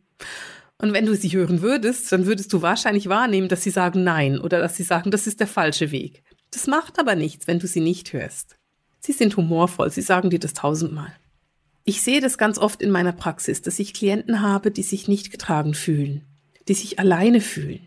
Und 0.79 0.93
wenn 0.93 1.07
du 1.07 1.15
sie 1.15 1.33
hören 1.33 1.63
würdest, 1.63 2.13
dann 2.13 2.27
würdest 2.27 2.53
du 2.53 2.63
wahrscheinlich 2.63 3.09
wahrnehmen, 3.09 3.49
dass 3.49 3.63
sie 3.63 3.71
sagen 3.71 4.05
Nein 4.05 4.39
oder 4.39 4.59
dass 4.59 4.77
sie 4.77 4.83
sagen, 4.83 5.11
das 5.11 5.27
ist 5.27 5.41
der 5.41 5.47
falsche 5.47 5.91
Weg. 5.91 6.23
Das 6.51 6.67
macht 6.67 6.99
aber 6.99 7.15
nichts, 7.15 7.47
wenn 7.47 7.59
du 7.59 7.67
sie 7.67 7.81
nicht 7.81 8.13
hörst. 8.13 8.57
Sie 9.01 9.13
sind 9.13 9.37
humorvoll, 9.37 9.91
sie 9.91 10.03
sagen 10.03 10.31
dir 10.31 10.39
das 10.39 10.55
tausendmal. 10.55 11.13
Ich 11.85 12.01
sehe 12.01 12.21
das 12.21 12.39
ganz 12.39 12.59
oft 12.59 12.81
in 12.81 12.91
meiner 12.91 13.13
Praxis, 13.13 13.61
dass 13.61 13.79
ich 13.79 13.93
Klienten 13.93 14.41
habe, 14.41 14.71
die 14.71 14.83
sich 14.83 15.07
nicht 15.07 15.31
getragen 15.31 15.75
fühlen, 15.75 16.25
die 16.69 16.75
sich 16.75 16.99
alleine 16.99 17.41
fühlen. 17.41 17.87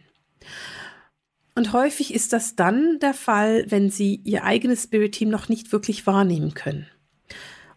Und 1.57 1.73
häufig 1.73 2.13
ist 2.13 2.33
das 2.33 2.55
dann 2.55 2.99
der 2.99 3.15
Fall, 3.15 3.65
wenn 3.69 3.89
sie 3.89 4.21
ihr 4.23 4.43
eigenes 4.43 4.83
Spirit-Team 4.83 5.29
noch 5.29 5.49
nicht 5.49 5.71
wirklich 5.71 6.05
wahrnehmen 6.05 6.53
können. 6.53 6.85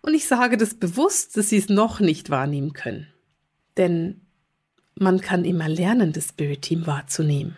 Und 0.02 0.12
ich 0.12 0.26
sage 0.26 0.58
das 0.58 0.74
bewusst, 0.74 1.34
dass 1.38 1.48
sie 1.48 1.56
es 1.56 1.70
noch 1.70 1.98
nicht 1.98 2.28
wahrnehmen 2.28 2.74
können. 2.74 3.06
Denn 3.78 4.20
man 4.96 5.22
kann 5.22 5.46
immer 5.46 5.66
lernen, 5.66 6.12
das 6.12 6.28
Spirit-Team 6.28 6.86
wahrzunehmen. 6.86 7.56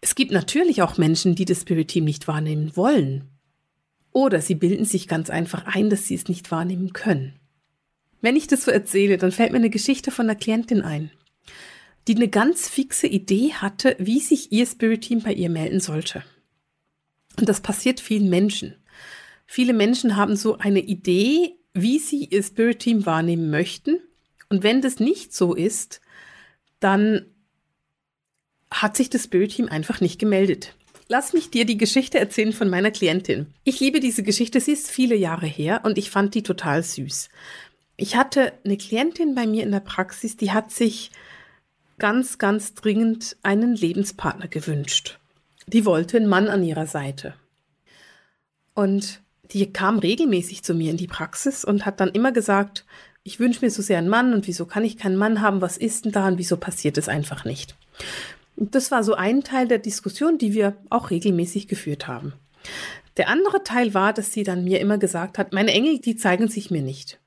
Es 0.00 0.16
gibt 0.16 0.32
natürlich 0.32 0.82
auch 0.82 0.98
Menschen, 0.98 1.36
die 1.36 1.44
das 1.44 1.60
Spirit-Team 1.60 2.06
nicht 2.06 2.26
wahrnehmen 2.26 2.72
wollen. 2.74 3.28
Oder 4.10 4.40
sie 4.40 4.56
bilden 4.56 4.84
sich 4.84 5.06
ganz 5.06 5.30
einfach 5.30 5.64
ein, 5.66 5.90
dass 5.90 6.08
sie 6.08 6.16
es 6.16 6.26
nicht 6.26 6.50
wahrnehmen 6.50 6.92
können. 6.92 7.34
Wenn 8.20 8.34
ich 8.34 8.48
das 8.48 8.64
so 8.64 8.72
erzähle, 8.72 9.16
dann 9.16 9.30
fällt 9.30 9.52
mir 9.52 9.58
eine 9.58 9.70
Geschichte 9.70 10.10
von 10.10 10.26
einer 10.26 10.34
Klientin 10.34 10.82
ein, 10.82 11.12
die 12.08 12.16
eine 12.16 12.28
ganz 12.28 12.68
fixe 12.68 13.06
Idee 13.06 13.52
hatte, 13.54 13.96
wie 13.98 14.20
sich 14.20 14.52
ihr 14.52 14.66
Spirit 14.66 15.02
Team 15.02 15.20
bei 15.20 15.32
ihr 15.32 15.50
melden 15.50 15.80
sollte. 15.80 16.24
Und 17.38 17.48
das 17.48 17.60
passiert 17.60 18.00
vielen 18.00 18.28
Menschen. 18.28 18.76
Viele 19.46 19.72
Menschen 19.72 20.16
haben 20.16 20.36
so 20.36 20.58
eine 20.58 20.80
Idee, 20.80 21.56
wie 21.74 21.98
sie 21.98 22.24
ihr 22.24 22.42
Spirit 22.42 22.80
Team 22.80 23.06
wahrnehmen 23.06 23.50
möchten. 23.50 24.00
Und 24.48 24.62
wenn 24.62 24.82
das 24.82 25.00
nicht 25.00 25.34
so 25.34 25.54
ist, 25.54 26.00
dann 26.80 27.26
hat 28.70 28.96
sich 28.96 29.10
das 29.10 29.24
Spirit 29.24 29.52
Team 29.52 29.68
einfach 29.68 30.00
nicht 30.00 30.18
gemeldet. 30.18 30.74
Lass 31.08 31.32
mich 31.32 31.50
dir 31.50 31.66
die 31.66 31.76
Geschichte 31.76 32.18
erzählen 32.18 32.52
von 32.52 32.70
meiner 32.70 32.90
Klientin. 32.90 33.46
Ich 33.64 33.80
liebe 33.80 34.00
diese 34.00 34.22
Geschichte, 34.22 34.60
sie 34.60 34.72
ist 34.72 34.90
viele 34.90 35.14
Jahre 35.14 35.46
her 35.46 35.82
und 35.84 35.98
ich 35.98 36.10
fand 36.10 36.34
die 36.34 36.42
total 36.42 36.82
süß. 36.82 37.28
Ich 37.96 38.16
hatte 38.16 38.54
eine 38.64 38.78
Klientin 38.78 39.34
bei 39.34 39.46
mir 39.46 39.62
in 39.62 39.72
der 39.72 39.80
Praxis, 39.80 40.36
die 40.36 40.52
hat 40.52 40.70
sich 40.70 41.10
ganz, 42.02 42.38
ganz 42.38 42.74
dringend 42.74 43.36
einen 43.44 43.76
Lebenspartner 43.76 44.48
gewünscht. 44.48 45.20
Die 45.68 45.84
wollte 45.84 46.16
einen 46.16 46.26
Mann 46.26 46.48
an 46.48 46.64
ihrer 46.64 46.88
Seite. 46.88 47.34
Und 48.74 49.20
die 49.52 49.72
kam 49.72 50.00
regelmäßig 50.00 50.64
zu 50.64 50.74
mir 50.74 50.90
in 50.90 50.96
die 50.96 51.06
Praxis 51.06 51.64
und 51.64 51.86
hat 51.86 52.00
dann 52.00 52.10
immer 52.10 52.32
gesagt, 52.32 52.84
ich 53.22 53.38
wünsche 53.38 53.64
mir 53.64 53.70
so 53.70 53.82
sehr 53.82 53.98
einen 53.98 54.08
Mann 54.08 54.34
und 54.34 54.48
wieso 54.48 54.66
kann 54.66 54.84
ich 54.84 54.98
keinen 54.98 55.14
Mann 55.14 55.40
haben, 55.40 55.60
was 55.60 55.76
ist 55.76 56.04
denn 56.04 56.10
da 56.10 56.26
und 56.26 56.38
wieso 56.38 56.56
passiert 56.56 56.98
es 56.98 57.08
einfach 57.08 57.44
nicht. 57.44 57.76
Und 58.56 58.74
das 58.74 58.90
war 58.90 59.04
so 59.04 59.14
ein 59.14 59.44
Teil 59.44 59.68
der 59.68 59.78
Diskussion, 59.78 60.38
die 60.38 60.54
wir 60.54 60.76
auch 60.90 61.10
regelmäßig 61.10 61.68
geführt 61.68 62.08
haben. 62.08 62.32
Der 63.16 63.28
andere 63.28 63.62
Teil 63.62 63.94
war, 63.94 64.12
dass 64.12 64.32
sie 64.32 64.42
dann 64.42 64.64
mir 64.64 64.80
immer 64.80 64.98
gesagt 64.98 65.38
hat, 65.38 65.52
meine 65.52 65.70
Engel, 65.70 66.00
die 66.00 66.16
zeigen 66.16 66.48
sich 66.48 66.72
mir 66.72 66.82
nicht. 66.82 67.20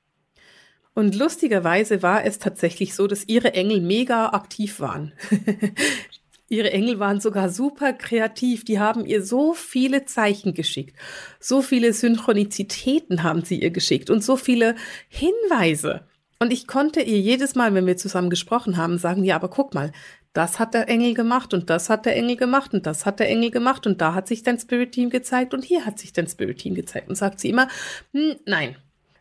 Und 0.96 1.14
lustigerweise 1.14 2.02
war 2.02 2.24
es 2.24 2.38
tatsächlich 2.38 2.94
so, 2.94 3.06
dass 3.06 3.28
ihre 3.28 3.52
Engel 3.52 3.82
mega 3.82 4.30
aktiv 4.30 4.80
waren. 4.80 5.12
ihre 6.48 6.72
Engel 6.72 6.98
waren 6.98 7.20
sogar 7.20 7.50
super 7.50 7.92
kreativ. 7.92 8.64
Die 8.64 8.78
haben 8.78 9.04
ihr 9.04 9.22
so 9.22 9.52
viele 9.52 10.06
Zeichen 10.06 10.54
geschickt. 10.54 10.96
So 11.38 11.60
viele 11.60 11.92
Synchronizitäten 11.92 13.22
haben 13.22 13.44
sie 13.44 13.60
ihr 13.60 13.72
geschickt 13.72 14.08
und 14.08 14.24
so 14.24 14.36
viele 14.36 14.74
Hinweise. 15.10 16.06
Und 16.38 16.50
ich 16.50 16.66
konnte 16.66 17.02
ihr 17.02 17.20
jedes 17.20 17.54
Mal, 17.54 17.74
wenn 17.74 17.86
wir 17.86 17.98
zusammen 17.98 18.30
gesprochen 18.30 18.78
haben, 18.78 18.96
sagen, 18.96 19.22
ja, 19.22 19.36
aber 19.36 19.50
guck 19.50 19.74
mal, 19.74 19.92
das 20.32 20.58
hat 20.58 20.72
der 20.72 20.88
Engel 20.88 21.12
gemacht 21.12 21.52
und 21.52 21.68
das 21.68 21.90
hat 21.90 22.06
der 22.06 22.16
Engel 22.16 22.36
gemacht 22.36 22.72
und 22.72 22.86
das 22.86 23.04
hat 23.04 23.20
der 23.20 23.28
Engel 23.28 23.50
gemacht 23.50 23.86
und 23.86 24.00
da 24.00 24.14
hat 24.14 24.28
sich 24.28 24.42
dein 24.42 24.58
Spirit 24.58 24.92
Team 24.92 25.10
gezeigt 25.10 25.52
und 25.52 25.62
hier 25.62 25.84
hat 25.84 25.98
sich 25.98 26.14
dein 26.14 26.26
Spirit 26.26 26.56
Team 26.56 26.74
gezeigt. 26.74 27.10
Und 27.10 27.16
sagt 27.16 27.38
sie 27.38 27.50
immer, 27.50 27.68
hm, 28.14 28.36
nein, 28.46 28.76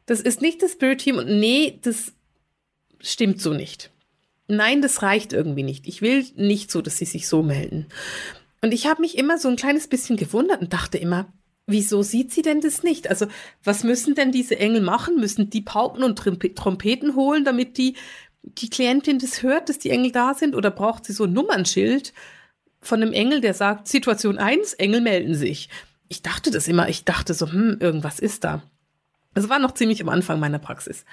das 0.06 0.22
ist 0.22 0.42
nicht 0.42 0.62
das 0.62 0.74
Spirit 0.74 1.00
Team 1.00 1.18
und 1.18 1.28
nee, 1.28 1.80
das 1.82 2.14
stimmt 3.00 3.42
so 3.42 3.54
nicht. 3.54 3.92
Nein, 4.48 4.82
das 4.82 5.02
reicht 5.02 5.34
irgendwie 5.34 5.64
nicht. 5.64 5.88
Ich 5.88 6.02
will 6.02 6.26
nicht 6.36 6.72
so, 6.72 6.82
dass 6.82 6.98
sie 6.98 7.06
sich 7.06 7.28
so 7.28 7.42
melden. 7.42 7.88
Und 8.62 8.74
ich 8.74 8.86
habe 8.88 9.02
mich 9.02 9.18
immer 9.18 9.38
so 9.38 9.48
ein 9.48 9.56
kleines 9.56 9.88
bisschen 9.88 10.18
gewundert 10.18 10.62
und 10.62 10.74
dachte 10.74 10.98
immer, 10.98 11.32
wieso 11.68 12.04
sieht 12.04 12.32
sie 12.32 12.44
denn 12.44 12.62
das 12.62 12.84
nicht? 12.84 13.10
Also, 13.10 13.28
was 13.64 13.84
müssen 13.84 14.16
denn 14.16 14.32
diese 14.32 14.60
Engel 14.60 14.82
machen? 14.82 15.18
Müssen 15.18 15.50
die 15.50 15.62
Pauken 15.62 16.04
und 16.04 16.18
Trompeten 16.18 17.16
holen, 17.16 17.44
damit 17.44 17.78
die, 17.78 17.96
die 18.44 18.70
Klientin 18.70 19.18
das 19.20 19.42
hört, 19.42 19.70
dass 19.70 19.80
die 19.80 19.90
Engel 19.90 20.12
da 20.12 20.36
sind? 20.36 20.56
Oder 20.56 20.70
braucht 20.70 21.06
sie 21.06 21.14
so 21.14 21.24
ein 21.24 21.34
Nummernschild 21.34 22.14
von 22.82 23.02
einem 23.02 23.14
Engel, 23.14 23.42
der 23.42 23.56
sagt, 23.56 23.88
Situation 23.88 24.38
1, 24.38 24.74
Engel 24.74 25.02
melden 25.02 25.34
sich? 25.34 25.70
Ich 26.08 26.22
dachte 26.22 26.52
das 26.52 26.68
immer. 26.68 26.88
Ich 26.88 27.04
dachte 27.04 27.34
so, 27.34 27.52
hm, 27.52 27.78
irgendwas 27.80 28.20
ist 28.20 28.44
da. 28.44 28.62
Es 29.36 29.50
war 29.50 29.60
noch 29.60 29.74
ziemlich 29.74 30.01
am 30.01 30.10
Anfang 30.10 30.39
meiner 30.39 30.60
Praxis. 30.60 31.06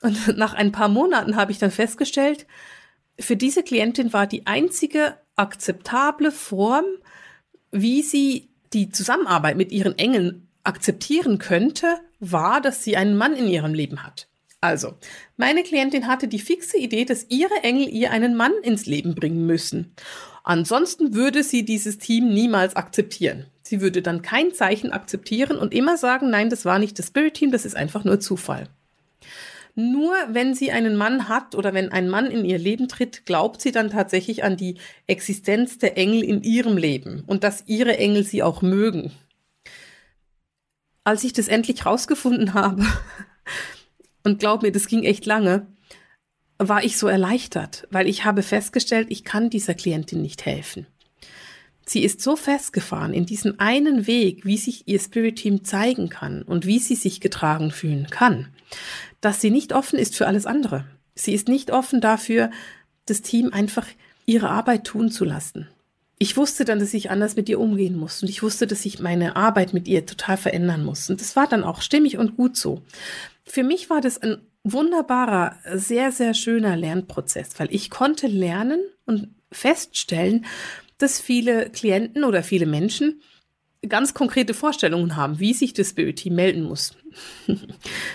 Und 0.00 0.36
nach 0.38 0.54
ein 0.54 0.72
paar 0.72 0.88
Monaten 0.88 1.36
habe 1.36 1.52
ich 1.52 1.58
dann 1.58 1.70
festgestellt, 1.70 2.46
für 3.18 3.36
diese 3.36 3.62
Klientin 3.62 4.12
war 4.12 4.26
die 4.26 4.46
einzige 4.46 5.16
akzeptable 5.36 6.32
Form, 6.32 6.84
wie 7.70 8.02
sie 8.02 8.48
die 8.72 8.90
Zusammenarbeit 8.90 9.56
mit 9.56 9.70
ihren 9.72 9.98
Engeln 9.98 10.48
akzeptieren 10.64 11.38
könnte, 11.38 11.98
war, 12.20 12.60
dass 12.60 12.82
sie 12.82 12.96
einen 12.96 13.16
Mann 13.16 13.36
in 13.36 13.46
ihrem 13.46 13.74
Leben 13.74 14.02
hat. 14.02 14.28
Also, 14.60 14.94
meine 15.36 15.62
Klientin 15.62 16.06
hatte 16.06 16.26
die 16.26 16.38
fixe 16.38 16.78
Idee, 16.78 17.04
dass 17.04 17.26
ihre 17.28 17.62
Engel 17.62 17.88
ihr 17.88 18.10
einen 18.10 18.34
Mann 18.34 18.52
ins 18.62 18.86
Leben 18.86 19.14
bringen 19.14 19.46
müssen. 19.46 19.94
Ansonsten 20.42 21.14
würde 21.14 21.42
sie 21.42 21.64
dieses 21.64 21.98
Team 21.98 22.32
niemals 22.32 22.74
akzeptieren. 22.74 23.46
Sie 23.74 23.80
würde 23.80 24.02
dann 24.02 24.22
kein 24.22 24.54
Zeichen 24.54 24.92
akzeptieren 24.92 25.56
und 25.56 25.74
immer 25.74 25.96
sagen, 25.96 26.30
nein, 26.30 26.48
das 26.48 26.64
war 26.64 26.78
nicht 26.78 26.96
das 26.96 27.08
Spirit 27.08 27.34
Team, 27.34 27.50
das 27.50 27.64
ist 27.64 27.74
einfach 27.74 28.04
nur 28.04 28.20
Zufall. 28.20 28.68
Nur 29.74 30.14
wenn 30.28 30.54
sie 30.54 30.70
einen 30.70 30.94
Mann 30.94 31.28
hat 31.28 31.56
oder 31.56 31.74
wenn 31.74 31.90
ein 31.90 32.08
Mann 32.08 32.26
in 32.26 32.44
ihr 32.44 32.58
Leben 32.58 32.86
tritt, 32.86 33.26
glaubt 33.26 33.60
sie 33.60 33.72
dann 33.72 33.90
tatsächlich 33.90 34.44
an 34.44 34.56
die 34.56 34.76
Existenz 35.08 35.78
der 35.78 35.98
Engel 35.98 36.22
in 36.22 36.44
ihrem 36.44 36.76
Leben 36.76 37.24
und 37.26 37.42
dass 37.42 37.64
ihre 37.66 37.98
Engel 37.98 38.22
sie 38.22 38.44
auch 38.44 38.62
mögen. 38.62 39.10
Als 41.02 41.24
ich 41.24 41.32
das 41.32 41.48
endlich 41.48 41.84
rausgefunden 41.84 42.54
habe, 42.54 42.86
und 44.22 44.38
glaub 44.38 44.62
mir, 44.62 44.70
das 44.70 44.86
ging 44.86 45.02
echt 45.02 45.26
lange, 45.26 45.66
war 46.58 46.84
ich 46.84 46.96
so 46.96 47.08
erleichtert, 47.08 47.88
weil 47.90 48.06
ich 48.06 48.24
habe 48.24 48.44
festgestellt, 48.44 49.08
ich 49.10 49.24
kann 49.24 49.50
dieser 49.50 49.74
Klientin 49.74 50.22
nicht 50.22 50.46
helfen. 50.46 50.86
Sie 51.86 52.02
ist 52.02 52.22
so 52.22 52.36
festgefahren 52.36 53.12
in 53.12 53.26
diesem 53.26 53.54
einen 53.58 54.06
Weg, 54.06 54.44
wie 54.44 54.56
sich 54.56 54.88
ihr 54.88 54.98
Spirit 54.98 55.36
Team 55.36 55.64
zeigen 55.64 56.08
kann 56.08 56.42
und 56.42 56.66
wie 56.66 56.78
sie 56.78 56.94
sich 56.94 57.20
getragen 57.20 57.70
fühlen 57.70 58.06
kann, 58.10 58.48
dass 59.20 59.40
sie 59.40 59.50
nicht 59.50 59.72
offen 59.72 59.98
ist 59.98 60.16
für 60.16 60.26
alles 60.26 60.46
andere. 60.46 60.86
Sie 61.14 61.34
ist 61.34 61.48
nicht 61.48 61.70
offen 61.70 62.00
dafür, 62.00 62.50
das 63.06 63.22
Team 63.22 63.52
einfach 63.52 63.86
ihre 64.26 64.48
Arbeit 64.48 64.84
tun 64.84 65.10
zu 65.10 65.24
lassen. 65.24 65.68
Ich 66.18 66.36
wusste 66.36 66.64
dann, 66.64 66.78
dass 66.78 66.94
ich 66.94 67.10
anders 67.10 67.36
mit 67.36 67.48
ihr 67.48 67.60
umgehen 67.60 67.96
muss 67.96 68.22
und 68.22 68.28
ich 68.28 68.42
wusste, 68.42 68.66
dass 68.66 68.84
ich 68.84 69.00
meine 69.00 69.36
Arbeit 69.36 69.74
mit 69.74 69.88
ihr 69.88 70.06
total 70.06 70.36
verändern 70.36 70.84
muss. 70.84 71.10
Und 71.10 71.20
das 71.20 71.36
war 71.36 71.46
dann 71.46 71.64
auch 71.64 71.82
stimmig 71.82 72.18
und 72.18 72.36
gut 72.36 72.56
so. 72.56 72.82
Für 73.44 73.62
mich 73.62 73.90
war 73.90 74.00
das 74.00 74.18
ein 74.22 74.38
wunderbarer, 74.62 75.56
sehr, 75.74 76.12
sehr 76.12 76.32
schöner 76.32 76.76
Lernprozess, 76.76 77.58
weil 77.58 77.68
ich 77.70 77.90
konnte 77.90 78.26
lernen 78.26 78.80
und 79.04 79.34
feststellen, 79.52 80.46
dass 80.98 81.20
viele 81.20 81.70
Klienten 81.70 82.24
oder 82.24 82.42
viele 82.42 82.66
Menschen 82.66 83.20
ganz 83.88 84.14
konkrete 84.14 84.54
Vorstellungen 84.54 85.16
haben, 85.16 85.40
wie 85.40 85.52
sich 85.52 85.74
das 85.74 85.90
Spirit 85.90 86.16
Team 86.16 86.34
melden 86.34 86.62
muss. 86.62 86.96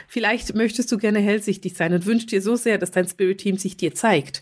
Vielleicht 0.08 0.56
möchtest 0.56 0.92
du 0.92 0.98
gerne 0.98 1.20
hellsichtig 1.20 1.76
sein 1.76 1.94
und 1.94 2.06
wünschst 2.06 2.32
dir 2.32 2.42
so 2.42 2.56
sehr, 2.56 2.78
dass 2.78 2.92
dein 2.92 3.08
Spirit 3.08 3.40
Team 3.40 3.58
sich 3.58 3.78
dir 3.78 3.94
zeigt. 3.94 4.42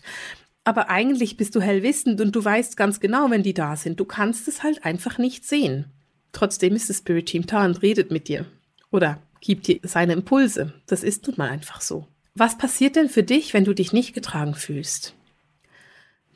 Aber 0.64 0.90
eigentlich 0.90 1.36
bist 1.36 1.54
du 1.54 1.60
hellwissend 1.60 2.20
und 2.20 2.34
du 2.34 2.44
weißt 2.44 2.76
ganz 2.76 3.00
genau, 3.00 3.30
wenn 3.30 3.42
die 3.42 3.54
da 3.54 3.76
sind. 3.76 4.00
Du 4.00 4.04
kannst 4.04 4.48
es 4.48 4.62
halt 4.62 4.84
einfach 4.84 5.18
nicht 5.18 5.46
sehen. 5.46 5.86
Trotzdem 6.32 6.74
ist 6.74 6.90
das 6.90 6.98
Spirit 6.98 7.26
Team 7.26 7.46
da 7.46 7.64
und 7.64 7.82
redet 7.82 8.10
mit 8.10 8.28
dir. 8.28 8.44
Oder 8.90 9.22
gibt 9.40 9.66
dir 9.66 9.80
seine 9.82 10.12
Impulse. 10.12 10.74
Das 10.86 11.02
ist 11.02 11.26
nun 11.26 11.36
mal 11.38 11.48
einfach 11.48 11.80
so. 11.80 12.06
Was 12.34 12.58
passiert 12.58 12.96
denn 12.96 13.08
für 13.08 13.22
dich, 13.22 13.54
wenn 13.54 13.64
du 13.64 13.74
dich 13.74 13.92
nicht 13.92 14.14
getragen 14.14 14.54
fühlst? 14.54 15.14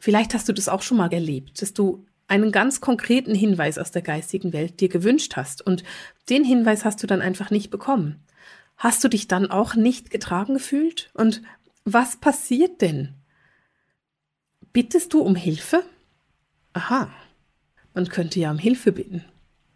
Vielleicht 0.03 0.35
hast 0.35 0.49
du 0.49 0.53
das 0.53 0.69
auch 0.69 0.83
schon 0.83 0.97
mal 0.97 1.13
erlebt, 1.13 1.63
dass 1.63 1.75
du 1.75 2.05
einen 2.27 2.51
ganz 2.51 2.81
konkreten 2.81 3.37
Hinweis 3.37 3.79
aus 3.79 3.93
der 3.93 4.03
geistigen 4.03 4.53
Welt 4.53 4.81
dir 4.81 4.89
gewünscht 4.89 5.37
hast 5.37 5.65
und 5.65 5.85
den 6.29 6.43
Hinweis 6.43 6.85
hast 6.85 7.01
du 7.05 7.07
dann 7.07 7.23
einfach 7.23 7.53
nicht 7.53 7.71
bekommen. 7.71 8.21
Hast 8.77 9.05
du 9.05 9.09
dich 9.09 9.29
dann 9.29 9.49
auch 9.49 9.77
nicht 9.77 10.11
getragen 10.11 10.55
gefühlt? 10.55 11.09
Und 11.15 11.41
was 11.85 12.17
passiert 12.17 12.83
denn? 12.83 13.15
Bittest 14.73 15.13
du 15.13 15.21
um 15.21 15.37
Hilfe? 15.37 15.85
Aha, 16.73 17.09
man 17.95 18.09
könnte 18.09 18.41
ja 18.41 18.51
um 18.51 18.59
Hilfe 18.59 18.91
bitten. 18.91 19.25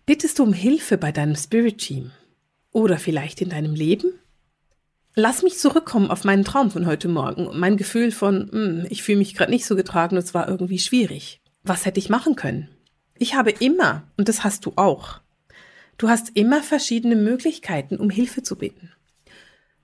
Bittest 0.07 0.41
du 0.41 0.43
um 0.43 0.53
Hilfe 0.53 0.99
bei 0.99 1.13
deinem 1.13 1.37
Spirit 1.37 1.79
Team? 1.79 2.11
Oder 2.73 2.99
vielleicht 2.99 3.43
in 3.43 3.51
deinem 3.51 3.77
Leben? 3.77 4.13
Lass 5.19 5.43
mich 5.43 5.59
zurückkommen 5.59 6.11
auf 6.11 6.25
meinen 6.25 6.45
Traum 6.45 6.71
von 6.71 6.85
heute 6.85 7.09
Morgen 7.09 7.47
und 7.47 7.59
mein 7.59 7.79
Gefühl 7.79 8.13
von, 8.13 8.51
hm, 8.53 8.87
ich 8.91 9.03
fühle 9.03 9.17
mich 9.17 9.35
gerade 9.35 9.51
nicht 9.51 9.65
so 9.65 9.75
getragen, 9.75 10.19
es 10.19 10.35
war 10.35 10.47
irgendwie 10.47 10.79
schwierig. 10.79 11.41
Was 11.63 11.87
hätte 11.87 11.99
ich 11.99 12.11
machen 12.11 12.37
können? 12.37 12.69
Ich 13.17 13.35
habe 13.35 13.51
immer, 13.51 14.03
und 14.19 14.29
das 14.29 14.45
hast 14.45 14.67
du 14.67 14.75
auch, 14.77 15.21
du 15.97 16.11
hast 16.11 16.37
immer 16.37 16.63
verschiedene 16.63 17.17
Möglichkeiten, 17.17 17.97
um 17.97 18.11
Hilfe 18.11 18.43
zu 18.43 18.57
bitten. 18.57 18.93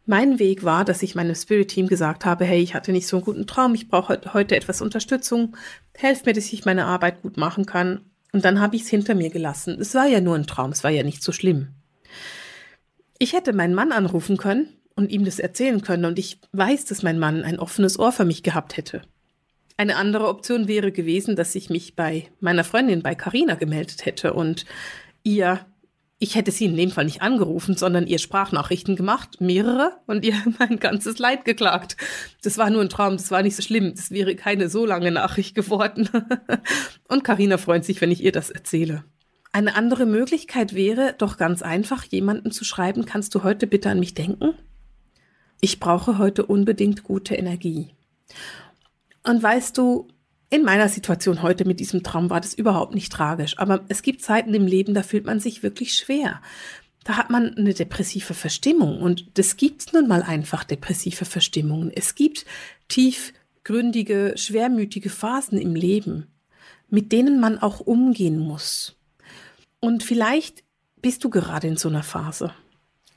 Mein 0.05 0.39
Weg 0.39 0.65
war, 0.65 0.85
dass 0.85 1.03
ich 1.03 1.15
meinem 1.15 1.35
Spirit 1.35 1.69
Team 1.69 1.87
gesagt 1.87 2.27
habe, 2.27 2.45
hey, 2.45 2.61
ich 2.61 2.75
hatte 2.75 2.93
nicht 2.93 3.07
so 3.07 3.17
einen 3.17 3.25
guten 3.25 3.47
Traum, 3.47 3.75
ich 3.75 3.89
brauche 3.89 4.21
heute 4.35 4.55
etwas 4.55 4.83
Unterstützung, 4.83 5.57
helft 5.95 6.27
mir, 6.27 6.35
dass 6.35 6.53
ich 6.53 6.67
meine 6.67 6.85
Arbeit 6.85 7.23
gut 7.23 7.39
machen 7.39 7.65
kann. 7.65 8.03
Und 8.33 8.45
dann 8.45 8.61
habe 8.61 8.77
ich 8.77 8.83
es 8.83 8.91
hinter 8.91 9.15
mir 9.15 9.31
gelassen. 9.31 9.79
Es 9.81 9.95
war 9.95 10.07
ja 10.07 10.21
nur 10.21 10.35
ein 10.35 10.47
Traum, 10.47 10.73
es 10.73 10.85
war 10.85 10.91
ja 10.91 11.05
nicht 11.05 11.23
so 11.23 11.33
schlimm. 11.33 11.69
Ich 13.19 13.33
hätte 13.33 13.55
meinen 13.55 13.75
Mann 13.75 13.93
anrufen 13.93 14.37
können 14.37 14.69
und 14.95 15.11
ihm 15.11 15.25
das 15.25 15.39
erzählen 15.39 15.83
können. 15.83 16.05
Und 16.05 16.19
ich 16.19 16.39
weiß, 16.53 16.85
dass 16.87 17.03
mein 17.03 17.19
Mann 17.19 17.43
ein 17.43 17.59
offenes 17.59 17.99
Ohr 17.99 18.13
für 18.13 18.25
mich 18.25 18.43
gehabt 18.43 18.77
hätte. 18.77 19.03
Eine 19.77 19.97
andere 19.97 20.29
Option 20.29 20.69
wäre 20.69 20.93
gewesen, 20.93 21.35
dass 21.35 21.55
ich 21.55 21.71
mich 21.71 21.97
bei 21.97 22.29
meiner 22.41 22.65
Freundin, 22.65 23.03
bei 23.03 23.15
Carina 23.15 23.55
gemeldet 23.55 24.05
hätte 24.05 24.35
und 24.35 24.65
ihr, 25.25 25.61
ich 26.19 26.35
hätte 26.35 26.51
sie 26.51 26.67
in 26.67 26.77
dem 26.77 26.91
Fall 26.91 27.07
nicht 27.07 27.23
angerufen, 27.23 27.77
sondern 27.77 28.07
ihr 28.07 28.19
Sprachnachrichten 28.19 28.97
gemacht, 28.97 29.41
mehrere, 29.41 29.93
und 30.07 30.25
ihr 30.25 30.35
mein 30.59 30.79
ganzes 30.79 31.19
Leid 31.19 31.45
geklagt. 31.45 31.97
Das 32.43 32.59
war 32.59 32.71
nur 32.71 32.83
ein 32.83 32.91
Traum, 32.91 33.17
das 33.17 33.31
war 33.31 33.43
nicht 33.43 33.57
so 33.57 33.63
schlimm, 33.63 33.95
das 33.95 34.11
wäre 34.11 34.37
keine 34.37 34.69
so 34.69 34.85
lange 34.87 35.11
Nachricht 35.11 35.55
geworden. 35.55 36.09
und 37.09 37.25
Carina 37.25 37.57
freut 37.57 37.85
sich, 37.85 38.01
wenn 38.01 38.13
ich 38.13 38.23
ihr 38.23 38.33
das 38.33 38.51
erzähle. 38.51 39.05
Eine 39.53 39.75
andere 39.75 40.07
Möglichkeit 40.07 40.75
wäre 40.75 41.15
doch 41.19 41.37
ganz 41.37 41.61
einfach, 41.61 42.05
jemandem 42.05 42.53
zu 42.53 42.65
schreiben, 42.65 43.05
kannst 43.05 43.35
du 43.35 43.43
heute 43.43 43.67
bitte 43.67 43.91
an 43.91 44.01
mich 44.01 44.15
denken? 44.15 44.55
Ich 45.64 45.78
brauche 45.78 46.19
heute 46.19 46.45
unbedingt 46.45 47.04
gute 47.04 47.37
Energie. 47.37 47.90
Und 49.23 49.40
weißt 49.40 49.78
du, 49.78 50.09
in 50.50 50.64
meiner 50.64 50.88
Situation 50.88 51.40
heute 51.40 51.64
mit 51.64 51.78
diesem 51.78 52.02
Traum 52.02 52.31
war 52.31 52.40
das 52.40 52.52
überhaupt 52.52 52.97
nicht 52.97 53.12
tragisch, 53.12 53.57
aber 53.59 53.85
es 53.88 54.02
gibt 54.02 54.23
Zeiten 54.23 54.52
im 54.54 54.66
Leben, 54.66 54.92
da 54.92 55.04
fühlt 55.04 55.25
man 55.25 55.38
sich 55.38 55.62
wirklich 55.62 55.95
schwer. 55.95 56.42
Da 57.04 57.16
hat 57.16 57.31
man 57.31 57.54
eine 57.54 57.75
depressive 57.75 58.35
Verstimmung 58.35 59.00
und 59.00 59.38
das 59.38 59.57
gibt 59.57 59.92
nun 59.92 60.09
mal 60.09 60.25
einfach 60.25 60.64
depressive 60.64 61.25
Verstimmungen. 61.25 61.92
Es 61.95 62.16
gibt 62.16 62.45
tiefgründige, 62.88 64.33
schwermütige 64.35 65.11
Phasen 65.11 65.59
im 65.59 65.76
Leben, 65.76 66.26
mit 66.90 67.12
denen 67.12 67.38
man 67.38 67.61
auch 67.61 67.78
umgehen 67.78 68.40
muss. 68.40 68.97
Und 69.78 70.02
vielleicht 70.02 70.64
bist 71.00 71.23
du 71.23 71.31
gerade 71.31 71.69
in 71.69 71.76
so 71.76 71.88
einer 71.88 72.02
Phase. 72.02 72.52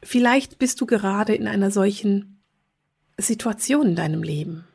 Vielleicht 0.03 0.59
bist 0.59 0.79
du 0.79 0.85
gerade 0.85 1.33
in 1.33 1.47
einer 1.47 1.71
solchen 1.71 2.35
Situation 3.17 3.88
in 3.88 3.95
deinem 3.95 4.24
Leben. 4.24 4.65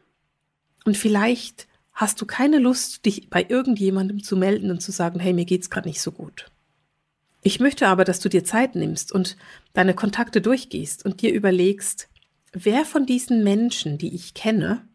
Und 0.85 0.97
vielleicht 0.97 1.69
hast 1.93 2.21
du 2.21 2.27
keine 2.27 2.59
Lust, 2.59 3.05
dich 3.05 3.29
bei 3.29 3.45
irgendjemandem 3.49 4.23
zu 4.23 4.37
melden 4.37 4.71
und 4.71 4.81
zu 4.81 4.93
sagen, 4.93 5.21
hey, 5.21 5.33
mir 5.33 5.45
geht's 5.45 5.71
gerade 5.71 5.89
nicht 5.89 6.01
so 6.01 6.13
gut. 6.13 6.47
Ich 7.43 7.61
möchte 7.61 7.89
aber, 7.89 8.05
dass 8.05 8.21
du 8.21 8.29
dir 8.29 8.45
Zeit 8.45 8.75
nimmst 8.75 9.13
und 9.13 9.37
deine 9.73 9.95
Kontakte 9.95 10.41
durchgehst 10.41 11.05
und 11.05 11.23
dir 11.23 11.33
überlegst, 11.33 12.09
wer 12.53 12.85
von 12.85 13.07
diesen 13.07 13.45
Menschen, 13.45 13.99
die 13.99 14.15
ich 14.15 14.35
kenne, 14.35 14.87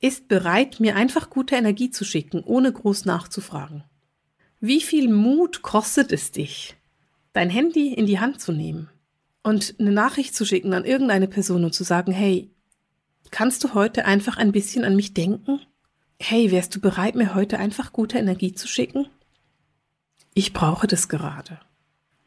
ist 0.00 0.28
bereit, 0.28 0.80
mir 0.80 0.96
einfach 0.96 1.30
gute 1.30 1.56
Energie 1.56 1.90
zu 1.90 2.04
schicken, 2.04 2.42
ohne 2.44 2.72
groß 2.72 3.04
nachzufragen. 3.04 3.84
Wie 4.60 4.80
viel 4.80 5.12
Mut 5.12 5.62
kostet 5.62 6.12
es 6.12 6.32
dich, 6.32 6.76
dein 7.32 7.50
Handy 7.50 7.92
in 7.92 8.06
die 8.06 8.18
Hand 8.18 8.40
zu 8.40 8.52
nehmen 8.52 8.88
und 9.42 9.76
eine 9.78 9.92
Nachricht 9.92 10.34
zu 10.34 10.44
schicken 10.44 10.72
an 10.72 10.84
irgendeine 10.84 11.28
Person 11.28 11.64
und 11.64 11.74
zu 11.74 11.84
sagen, 11.84 12.12
hey, 12.12 12.50
kannst 13.30 13.64
du 13.64 13.74
heute 13.74 14.04
einfach 14.04 14.36
ein 14.36 14.52
bisschen 14.52 14.84
an 14.84 14.96
mich 14.96 15.14
denken? 15.14 15.60
Hey, 16.20 16.50
wärst 16.50 16.74
du 16.74 16.80
bereit, 16.80 17.14
mir 17.14 17.34
heute 17.34 17.58
einfach 17.58 17.92
gute 17.92 18.18
Energie 18.18 18.52
zu 18.52 18.66
schicken? 18.66 19.08
Ich 20.34 20.52
brauche 20.52 20.86
das 20.86 21.08
gerade. 21.08 21.60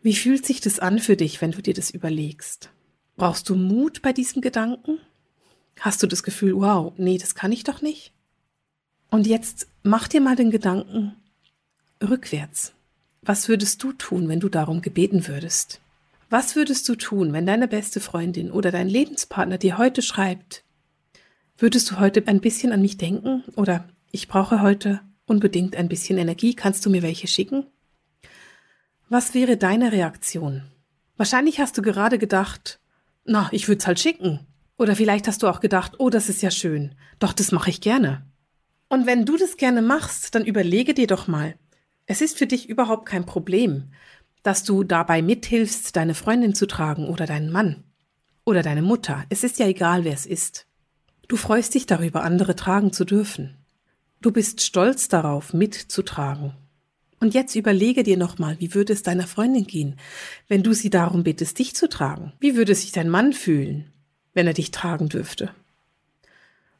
Wie 0.02 0.16
fühlt 0.16 0.46
sich 0.46 0.62
das 0.62 0.80
an 0.80 1.00
für 1.00 1.16
dich, 1.16 1.42
wenn 1.42 1.52
du 1.52 1.62
dir 1.62 1.74
das 1.74 1.92
überlegst? 1.92 2.70
Brauchst 3.16 3.50
du 3.50 3.56
Mut 3.56 4.02
bei 4.02 4.14
diesem 4.14 4.42
Gedanken? 4.42 4.98
Hast 5.80 6.02
du 6.02 6.08
das 6.08 6.24
Gefühl, 6.24 6.56
wow, 6.56 6.94
nee, 6.98 7.18
das 7.18 7.36
kann 7.36 7.52
ich 7.52 7.64
doch 7.64 7.82
nicht? 7.82 8.14
Und 9.10 9.28
jetzt 9.28 9.68
mach 9.84 10.08
dir 10.08 10.22
mal 10.22 10.36
den 10.36 10.52
Gedanken, 10.52 11.16
rückwärts. 12.02 12.74
Was 13.22 13.48
würdest 13.48 13.84
du 13.84 13.94
tun, 13.94 14.28
wenn 14.30 14.40
du 14.40 14.50
darum 14.50 14.82
gebeten 14.82 15.28
würdest? 15.28 15.80
Was 16.30 16.56
würdest 16.56 16.88
du 16.90 16.96
tun, 16.96 17.34
wenn 17.34 17.46
deine 17.46 17.68
beste 17.68 18.00
Freundin 18.00 18.52
oder 18.52 18.72
dein 18.72 18.88
Lebenspartner 18.88 19.58
dir 19.58 19.78
heute 19.78 20.02
schreibt, 20.02 20.64
würdest 21.62 21.92
du 21.92 22.00
heute 22.00 22.28
ein 22.28 22.42
bisschen 22.42 22.72
an 22.72 22.82
mich 22.82 22.98
denken 22.98 23.44
oder 23.56 23.88
ich 24.12 24.28
brauche 24.28 24.62
heute 24.62 25.02
unbedingt 25.26 25.76
ein 25.76 25.88
bisschen 25.88 26.18
Energie, 26.18 26.56
kannst 26.56 26.86
du 26.86 26.90
mir 26.90 27.02
welche 27.02 27.28
schicken? 27.28 27.66
Was 29.10 29.34
wäre 29.34 29.58
deine 29.58 29.92
Reaktion? 29.92 30.64
Wahrscheinlich 31.18 31.60
hast 31.60 31.78
du 31.78 31.82
gerade 31.82 32.18
gedacht, 32.18 32.80
na, 33.26 33.50
ich 33.52 33.68
würde 33.68 33.80
es 33.80 33.88
halt 33.88 34.00
schicken. 34.00 34.40
Oder 34.78 34.96
vielleicht 34.96 35.28
hast 35.28 35.44
du 35.44 35.48
auch 35.48 35.60
gedacht, 35.60 35.94
oh, 36.00 36.10
das 36.10 36.30
ist 36.30 36.42
ja 36.42 36.50
schön. 36.50 36.96
Doch, 37.20 37.34
das 37.34 37.52
mache 37.52 37.70
ich 37.70 37.82
gerne. 37.82 38.26
Und 38.90 39.06
wenn 39.06 39.26
du 39.26 39.38
das 39.38 39.58
gerne 39.58 39.82
machst, 39.82 40.34
dann 40.34 40.44
überlege 40.44 40.94
dir 40.94 41.08
doch 41.08 41.28
mal, 41.28 41.56
es 42.08 42.22
ist 42.22 42.38
für 42.38 42.48
dich 42.48 42.68
überhaupt 42.68 43.06
kein 43.06 43.26
Problem, 43.26 43.92
dass 44.44 44.64
du 44.64 44.84
dabei 44.84 45.22
mithilfst, 45.22 45.96
deine 45.96 46.16
Freundin 46.16 46.56
zu 46.56 46.66
tragen 46.66 47.08
oder 47.08 47.26
deinen 47.26 47.52
Mann 47.52 47.84
oder 48.44 48.64
deine 48.64 48.82
Mutter. 48.82 49.24
Es 49.30 49.44
ist 49.44 49.60
ja 49.60 49.68
egal, 49.68 50.04
wer 50.04 50.14
es 50.14 50.26
ist. 50.26 50.66
Du 51.32 51.38
freust 51.38 51.76
dich 51.76 51.86
darüber, 51.86 52.26
andere 52.26 52.58
tragen 52.58 52.92
zu 52.92 53.06
dürfen. 53.06 53.56
Du 54.20 54.34
bist 54.34 54.60
stolz 54.60 55.08
darauf, 55.08 55.54
mitzutragen. 55.54 56.52
Und 57.22 57.34
jetzt 57.34 57.56
überlege 57.56 58.04
dir 58.04 58.18
nochmal, 58.18 58.60
wie 58.60 58.74
würde 58.74 58.92
es 58.92 59.02
deiner 59.02 59.28
Freundin 59.28 59.66
gehen, 59.66 59.96
wenn 60.50 60.62
du 60.62 60.74
sie 60.74 60.90
darum 60.90 61.24
bittest, 61.24 61.58
dich 61.58 61.74
zu 61.74 61.88
tragen? 61.88 62.34
Wie 62.42 62.58
würde 62.58 62.76
sich 62.76 62.92
dein 62.92 63.08
Mann 63.08 63.32
fühlen, 63.32 63.94
wenn 64.34 64.46
er 64.46 64.52
dich 64.52 64.72
tragen 64.72 65.08
dürfte? 65.08 65.52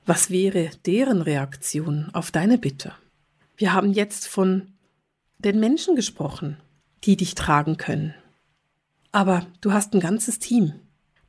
Was 0.06 0.30
wäre 0.30 0.70
deren 0.86 1.22
Reaktion 1.22 2.10
auf 2.12 2.30
deine 2.30 2.58
Bitte? 2.58 2.92
Wir 3.56 3.72
haben 3.72 3.94
jetzt 3.94 4.28
von 4.28 4.74
den 5.38 5.62
Menschen 5.62 5.96
gesprochen, 5.96 6.58
die 7.06 7.16
dich 7.16 7.36
tragen 7.36 7.78
können. 7.78 8.14
Aber 9.14 9.48
du 9.62 9.72
hast 9.72 9.94
ein 9.94 10.02
ganzes 10.02 10.40
Team. 10.40 10.74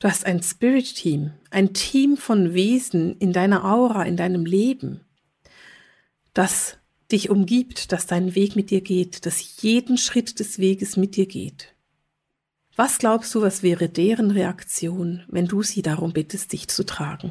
Du 0.02 0.08
hast 0.08 0.26
ein 0.26 0.42
Spirit-Team, 0.42 1.30
ein 1.50 1.74
Team 1.74 2.16
von 2.16 2.54
Wesen 2.54 3.16
in 3.18 3.32
deiner 3.32 3.64
Aura, 3.64 4.02
in 4.02 4.16
deinem 4.16 4.44
Leben, 4.44 5.02
das 6.34 6.76
dich 7.12 7.30
umgibt, 7.30 7.92
das 7.92 8.08
deinen 8.08 8.34
Weg 8.34 8.56
mit 8.56 8.70
dir 8.70 8.80
geht, 8.80 9.26
das 9.26 9.62
jeden 9.62 9.96
Schritt 9.98 10.40
des 10.40 10.58
Weges 10.58 10.96
mit 10.96 11.14
dir 11.14 11.26
geht. 11.26 11.76
Was 12.74 12.98
glaubst 12.98 13.32
du, 13.36 13.42
was 13.42 13.62
wäre 13.62 13.88
deren 13.88 14.32
Reaktion, 14.32 15.22
wenn 15.28 15.46
du 15.46 15.62
sie 15.62 15.82
darum 15.82 16.12
bittest, 16.12 16.52
dich 16.52 16.66
zu 16.66 16.84
tragen? 16.84 17.30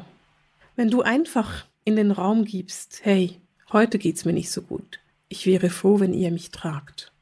Wenn 0.74 0.88
du 0.88 1.02
einfach 1.02 1.66
in 1.84 1.96
den 1.96 2.10
Raum 2.10 2.46
gibst, 2.46 3.00
hey, 3.02 3.38
heute 3.70 3.98
geht's 3.98 4.24
mir 4.24 4.32
nicht 4.32 4.50
so 4.50 4.62
gut. 4.62 4.98
Ich 5.28 5.44
wäre 5.44 5.68
froh, 5.68 6.00
wenn 6.00 6.14
ihr 6.14 6.30
mich 6.30 6.52
tragt. 6.52 7.12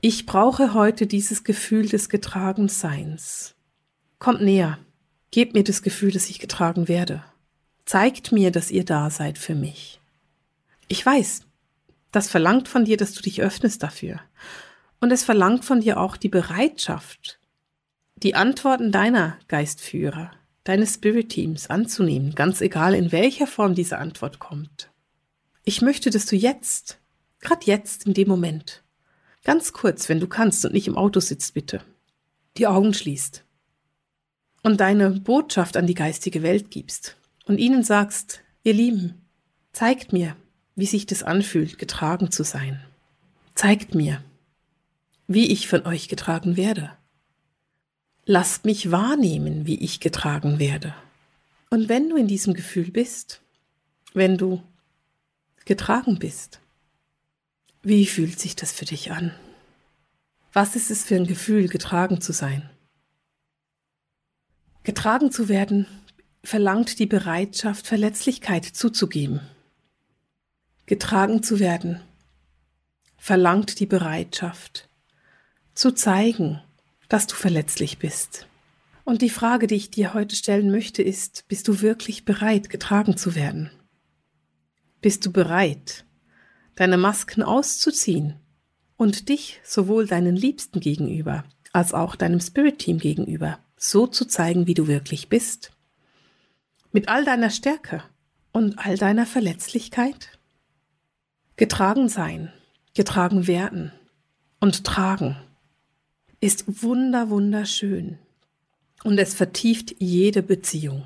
Ich 0.00 0.26
brauche 0.26 0.74
heute 0.74 1.06
dieses 1.06 1.44
Gefühl 1.44 1.88
des 1.88 2.08
Getragenseins. 2.08 3.54
Kommt 4.18 4.42
näher. 4.42 4.78
Gebt 5.30 5.54
mir 5.54 5.64
das 5.64 5.82
Gefühl, 5.82 6.12
dass 6.12 6.30
ich 6.30 6.38
getragen 6.38 6.88
werde. 6.88 7.24
Zeigt 7.84 8.32
mir, 8.32 8.50
dass 8.50 8.70
ihr 8.70 8.84
da 8.84 9.10
seid 9.10 9.38
für 9.38 9.54
mich. 9.54 10.00
Ich 10.88 11.04
weiß, 11.04 11.42
das 12.12 12.28
verlangt 12.28 12.68
von 12.68 12.84
dir, 12.84 12.96
dass 12.96 13.12
du 13.12 13.22
dich 13.22 13.42
öffnest 13.42 13.82
dafür. 13.82 14.20
Und 15.00 15.10
es 15.10 15.24
verlangt 15.24 15.64
von 15.64 15.80
dir 15.80 15.98
auch 16.00 16.16
die 16.16 16.28
Bereitschaft, 16.28 17.38
die 18.16 18.34
Antworten 18.34 18.92
deiner 18.92 19.38
Geistführer, 19.48 20.30
deines 20.62 20.94
Spirit 20.94 21.30
Teams 21.30 21.68
anzunehmen, 21.68 22.34
ganz 22.34 22.60
egal 22.60 22.94
in 22.94 23.12
welcher 23.12 23.46
Form 23.46 23.74
diese 23.74 23.98
Antwort 23.98 24.38
kommt. 24.38 24.90
Ich 25.64 25.82
möchte, 25.82 26.10
dass 26.10 26.26
du 26.26 26.36
jetzt 26.36 26.98
Gerade 27.44 27.66
jetzt, 27.66 28.06
in 28.06 28.14
dem 28.14 28.26
Moment. 28.26 28.82
Ganz 29.44 29.74
kurz, 29.74 30.08
wenn 30.08 30.18
du 30.18 30.26
kannst 30.26 30.64
und 30.64 30.72
nicht 30.72 30.88
im 30.88 30.96
Auto 30.96 31.20
sitzt, 31.20 31.52
bitte. 31.52 31.82
Die 32.56 32.66
Augen 32.66 32.94
schließt. 32.94 33.43
Und 34.64 34.80
deine 34.80 35.10
Botschaft 35.10 35.76
an 35.76 35.86
die 35.86 35.94
geistige 35.94 36.42
Welt 36.42 36.70
gibst. 36.70 37.16
Und 37.44 37.58
ihnen 37.58 37.84
sagst, 37.84 38.40
ihr 38.62 38.72
Lieben, 38.72 39.22
zeigt 39.72 40.12
mir, 40.12 40.36
wie 40.74 40.86
sich 40.86 41.04
das 41.04 41.22
anfühlt, 41.22 41.78
getragen 41.78 42.32
zu 42.32 42.44
sein. 42.44 42.82
Zeigt 43.54 43.94
mir, 43.94 44.24
wie 45.26 45.52
ich 45.52 45.68
von 45.68 45.86
euch 45.86 46.08
getragen 46.08 46.56
werde. 46.56 46.90
Lasst 48.24 48.64
mich 48.64 48.90
wahrnehmen, 48.90 49.66
wie 49.66 49.78
ich 49.78 50.00
getragen 50.00 50.58
werde. 50.58 50.94
Und 51.68 51.90
wenn 51.90 52.08
du 52.08 52.16
in 52.16 52.26
diesem 52.26 52.54
Gefühl 52.54 52.90
bist, 52.90 53.42
wenn 54.14 54.38
du 54.38 54.62
getragen 55.66 56.18
bist, 56.18 56.60
wie 57.82 58.06
fühlt 58.06 58.40
sich 58.40 58.56
das 58.56 58.72
für 58.72 58.86
dich 58.86 59.12
an? 59.12 59.34
Was 60.54 60.74
ist 60.74 60.90
es 60.90 61.04
für 61.04 61.16
ein 61.16 61.26
Gefühl, 61.26 61.68
getragen 61.68 62.22
zu 62.22 62.32
sein? 62.32 62.70
Getragen 64.84 65.32
zu 65.32 65.48
werden 65.48 65.86
verlangt 66.42 66.98
die 66.98 67.06
Bereitschaft, 67.06 67.86
Verletzlichkeit 67.86 68.66
zuzugeben. 68.66 69.40
Getragen 70.84 71.42
zu 71.42 71.58
werden 71.58 72.02
verlangt 73.16 73.80
die 73.80 73.86
Bereitschaft, 73.86 74.90
zu 75.72 75.92
zeigen, 75.92 76.60
dass 77.08 77.26
du 77.26 77.34
verletzlich 77.34 77.98
bist. 77.98 78.46
Und 79.04 79.22
die 79.22 79.30
Frage, 79.30 79.66
die 79.66 79.76
ich 79.76 79.90
dir 79.90 80.12
heute 80.12 80.36
stellen 80.36 80.70
möchte, 80.70 81.02
ist, 81.02 81.48
bist 81.48 81.66
du 81.66 81.80
wirklich 81.80 82.26
bereit, 82.26 82.68
getragen 82.68 83.16
zu 83.16 83.34
werden? 83.34 83.70
Bist 85.00 85.24
du 85.24 85.32
bereit, 85.32 86.04
deine 86.74 86.98
Masken 86.98 87.42
auszuziehen 87.42 88.34
und 88.98 89.30
dich 89.30 89.60
sowohl 89.64 90.06
deinen 90.06 90.36
Liebsten 90.36 90.80
gegenüber 90.80 91.44
als 91.72 91.94
auch 91.94 92.16
deinem 92.16 92.40
Spirit-Team 92.40 92.98
gegenüber 92.98 93.63
so 93.90 94.06
zu 94.06 94.24
zeigen, 94.24 94.66
wie 94.66 94.74
du 94.74 94.86
wirklich 94.86 95.28
bist. 95.28 95.72
Mit 96.92 97.08
all 97.08 97.24
deiner 97.24 97.50
Stärke 97.50 98.02
und 98.52 98.78
all 98.78 98.96
deiner 98.96 99.26
Verletzlichkeit. 99.26 100.38
Getragen 101.56 102.08
sein, 102.08 102.52
getragen 102.94 103.46
werden 103.46 103.92
und 104.58 104.84
tragen 104.84 105.36
ist 106.40 106.82
wunder, 106.82 107.30
wunderschön 107.30 108.18
und 109.02 109.18
es 109.18 109.34
vertieft 109.34 109.94
jede 109.98 110.42
Beziehung. 110.42 111.04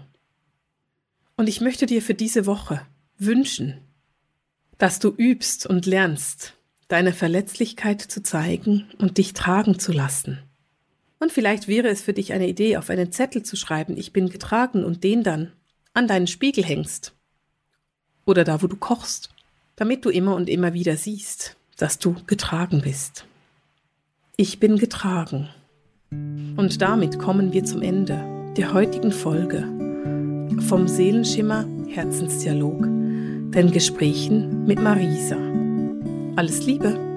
Und 1.36 1.48
ich 1.48 1.60
möchte 1.60 1.86
dir 1.86 2.02
für 2.02 2.14
diese 2.14 2.46
Woche 2.46 2.82
wünschen, 3.18 3.78
dass 4.78 4.98
du 4.98 5.10
übst 5.10 5.66
und 5.66 5.86
lernst, 5.86 6.54
deine 6.88 7.12
Verletzlichkeit 7.12 8.00
zu 8.00 8.22
zeigen 8.22 8.88
und 8.98 9.18
dich 9.18 9.32
tragen 9.32 9.78
zu 9.78 9.92
lassen. 9.92 10.38
Und 11.18 11.32
vielleicht 11.32 11.68
wäre 11.68 11.88
es 11.88 12.02
für 12.02 12.12
dich 12.12 12.32
eine 12.32 12.48
Idee, 12.48 12.76
auf 12.76 12.90
einen 12.90 13.12
Zettel 13.12 13.42
zu 13.42 13.56
schreiben, 13.56 13.96
ich 13.96 14.12
bin 14.12 14.28
getragen 14.28 14.84
und 14.84 15.02
den 15.02 15.22
dann 15.22 15.52
an 15.94 16.06
deinen 16.06 16.26
Spiegel 16.26 16.64
hängst. 16.64 17.12
Oder 18.24 18.44
da, 18.44 18.62
wo 18.62 18.66
du 18.66 18.76
kochst, 18.76 19.30
damit 19.76 20.04
du 20.04 20.10
immer 20.10 20.34
und 20.36 20.48
immer 20.48 20.74
wieder 20.74 20.96
siehst, 20.96 21.56
dass 21.76 21.98
du 21.98 22.16
getragen 22.26 22.82
bist. 22.82 23.24
Ich 24.36 24.60
bin 24.60 24.76
getragen. 24.76 25.48
Und 26.10 26.80
damit 26.80 27.18
kommen 27.18 27.52
wir 27.52 27.64
zum 27.64 27.82
Ende 27.82 28.24
der 28.56 28.72
heutigen 28.72 29.12
Folge 29.12 29.62
vom 30.68 30.88
Seelenschimmer 30.88 31.66
Herzensdialog, 31.88 32.82
den 32.82 33.70
Gesprächen 33.72 34.66
mit 34.66 34.80
Marisa. 34.80 35.36
Alles 36.36 36.64
Liebe! 36.64 37.07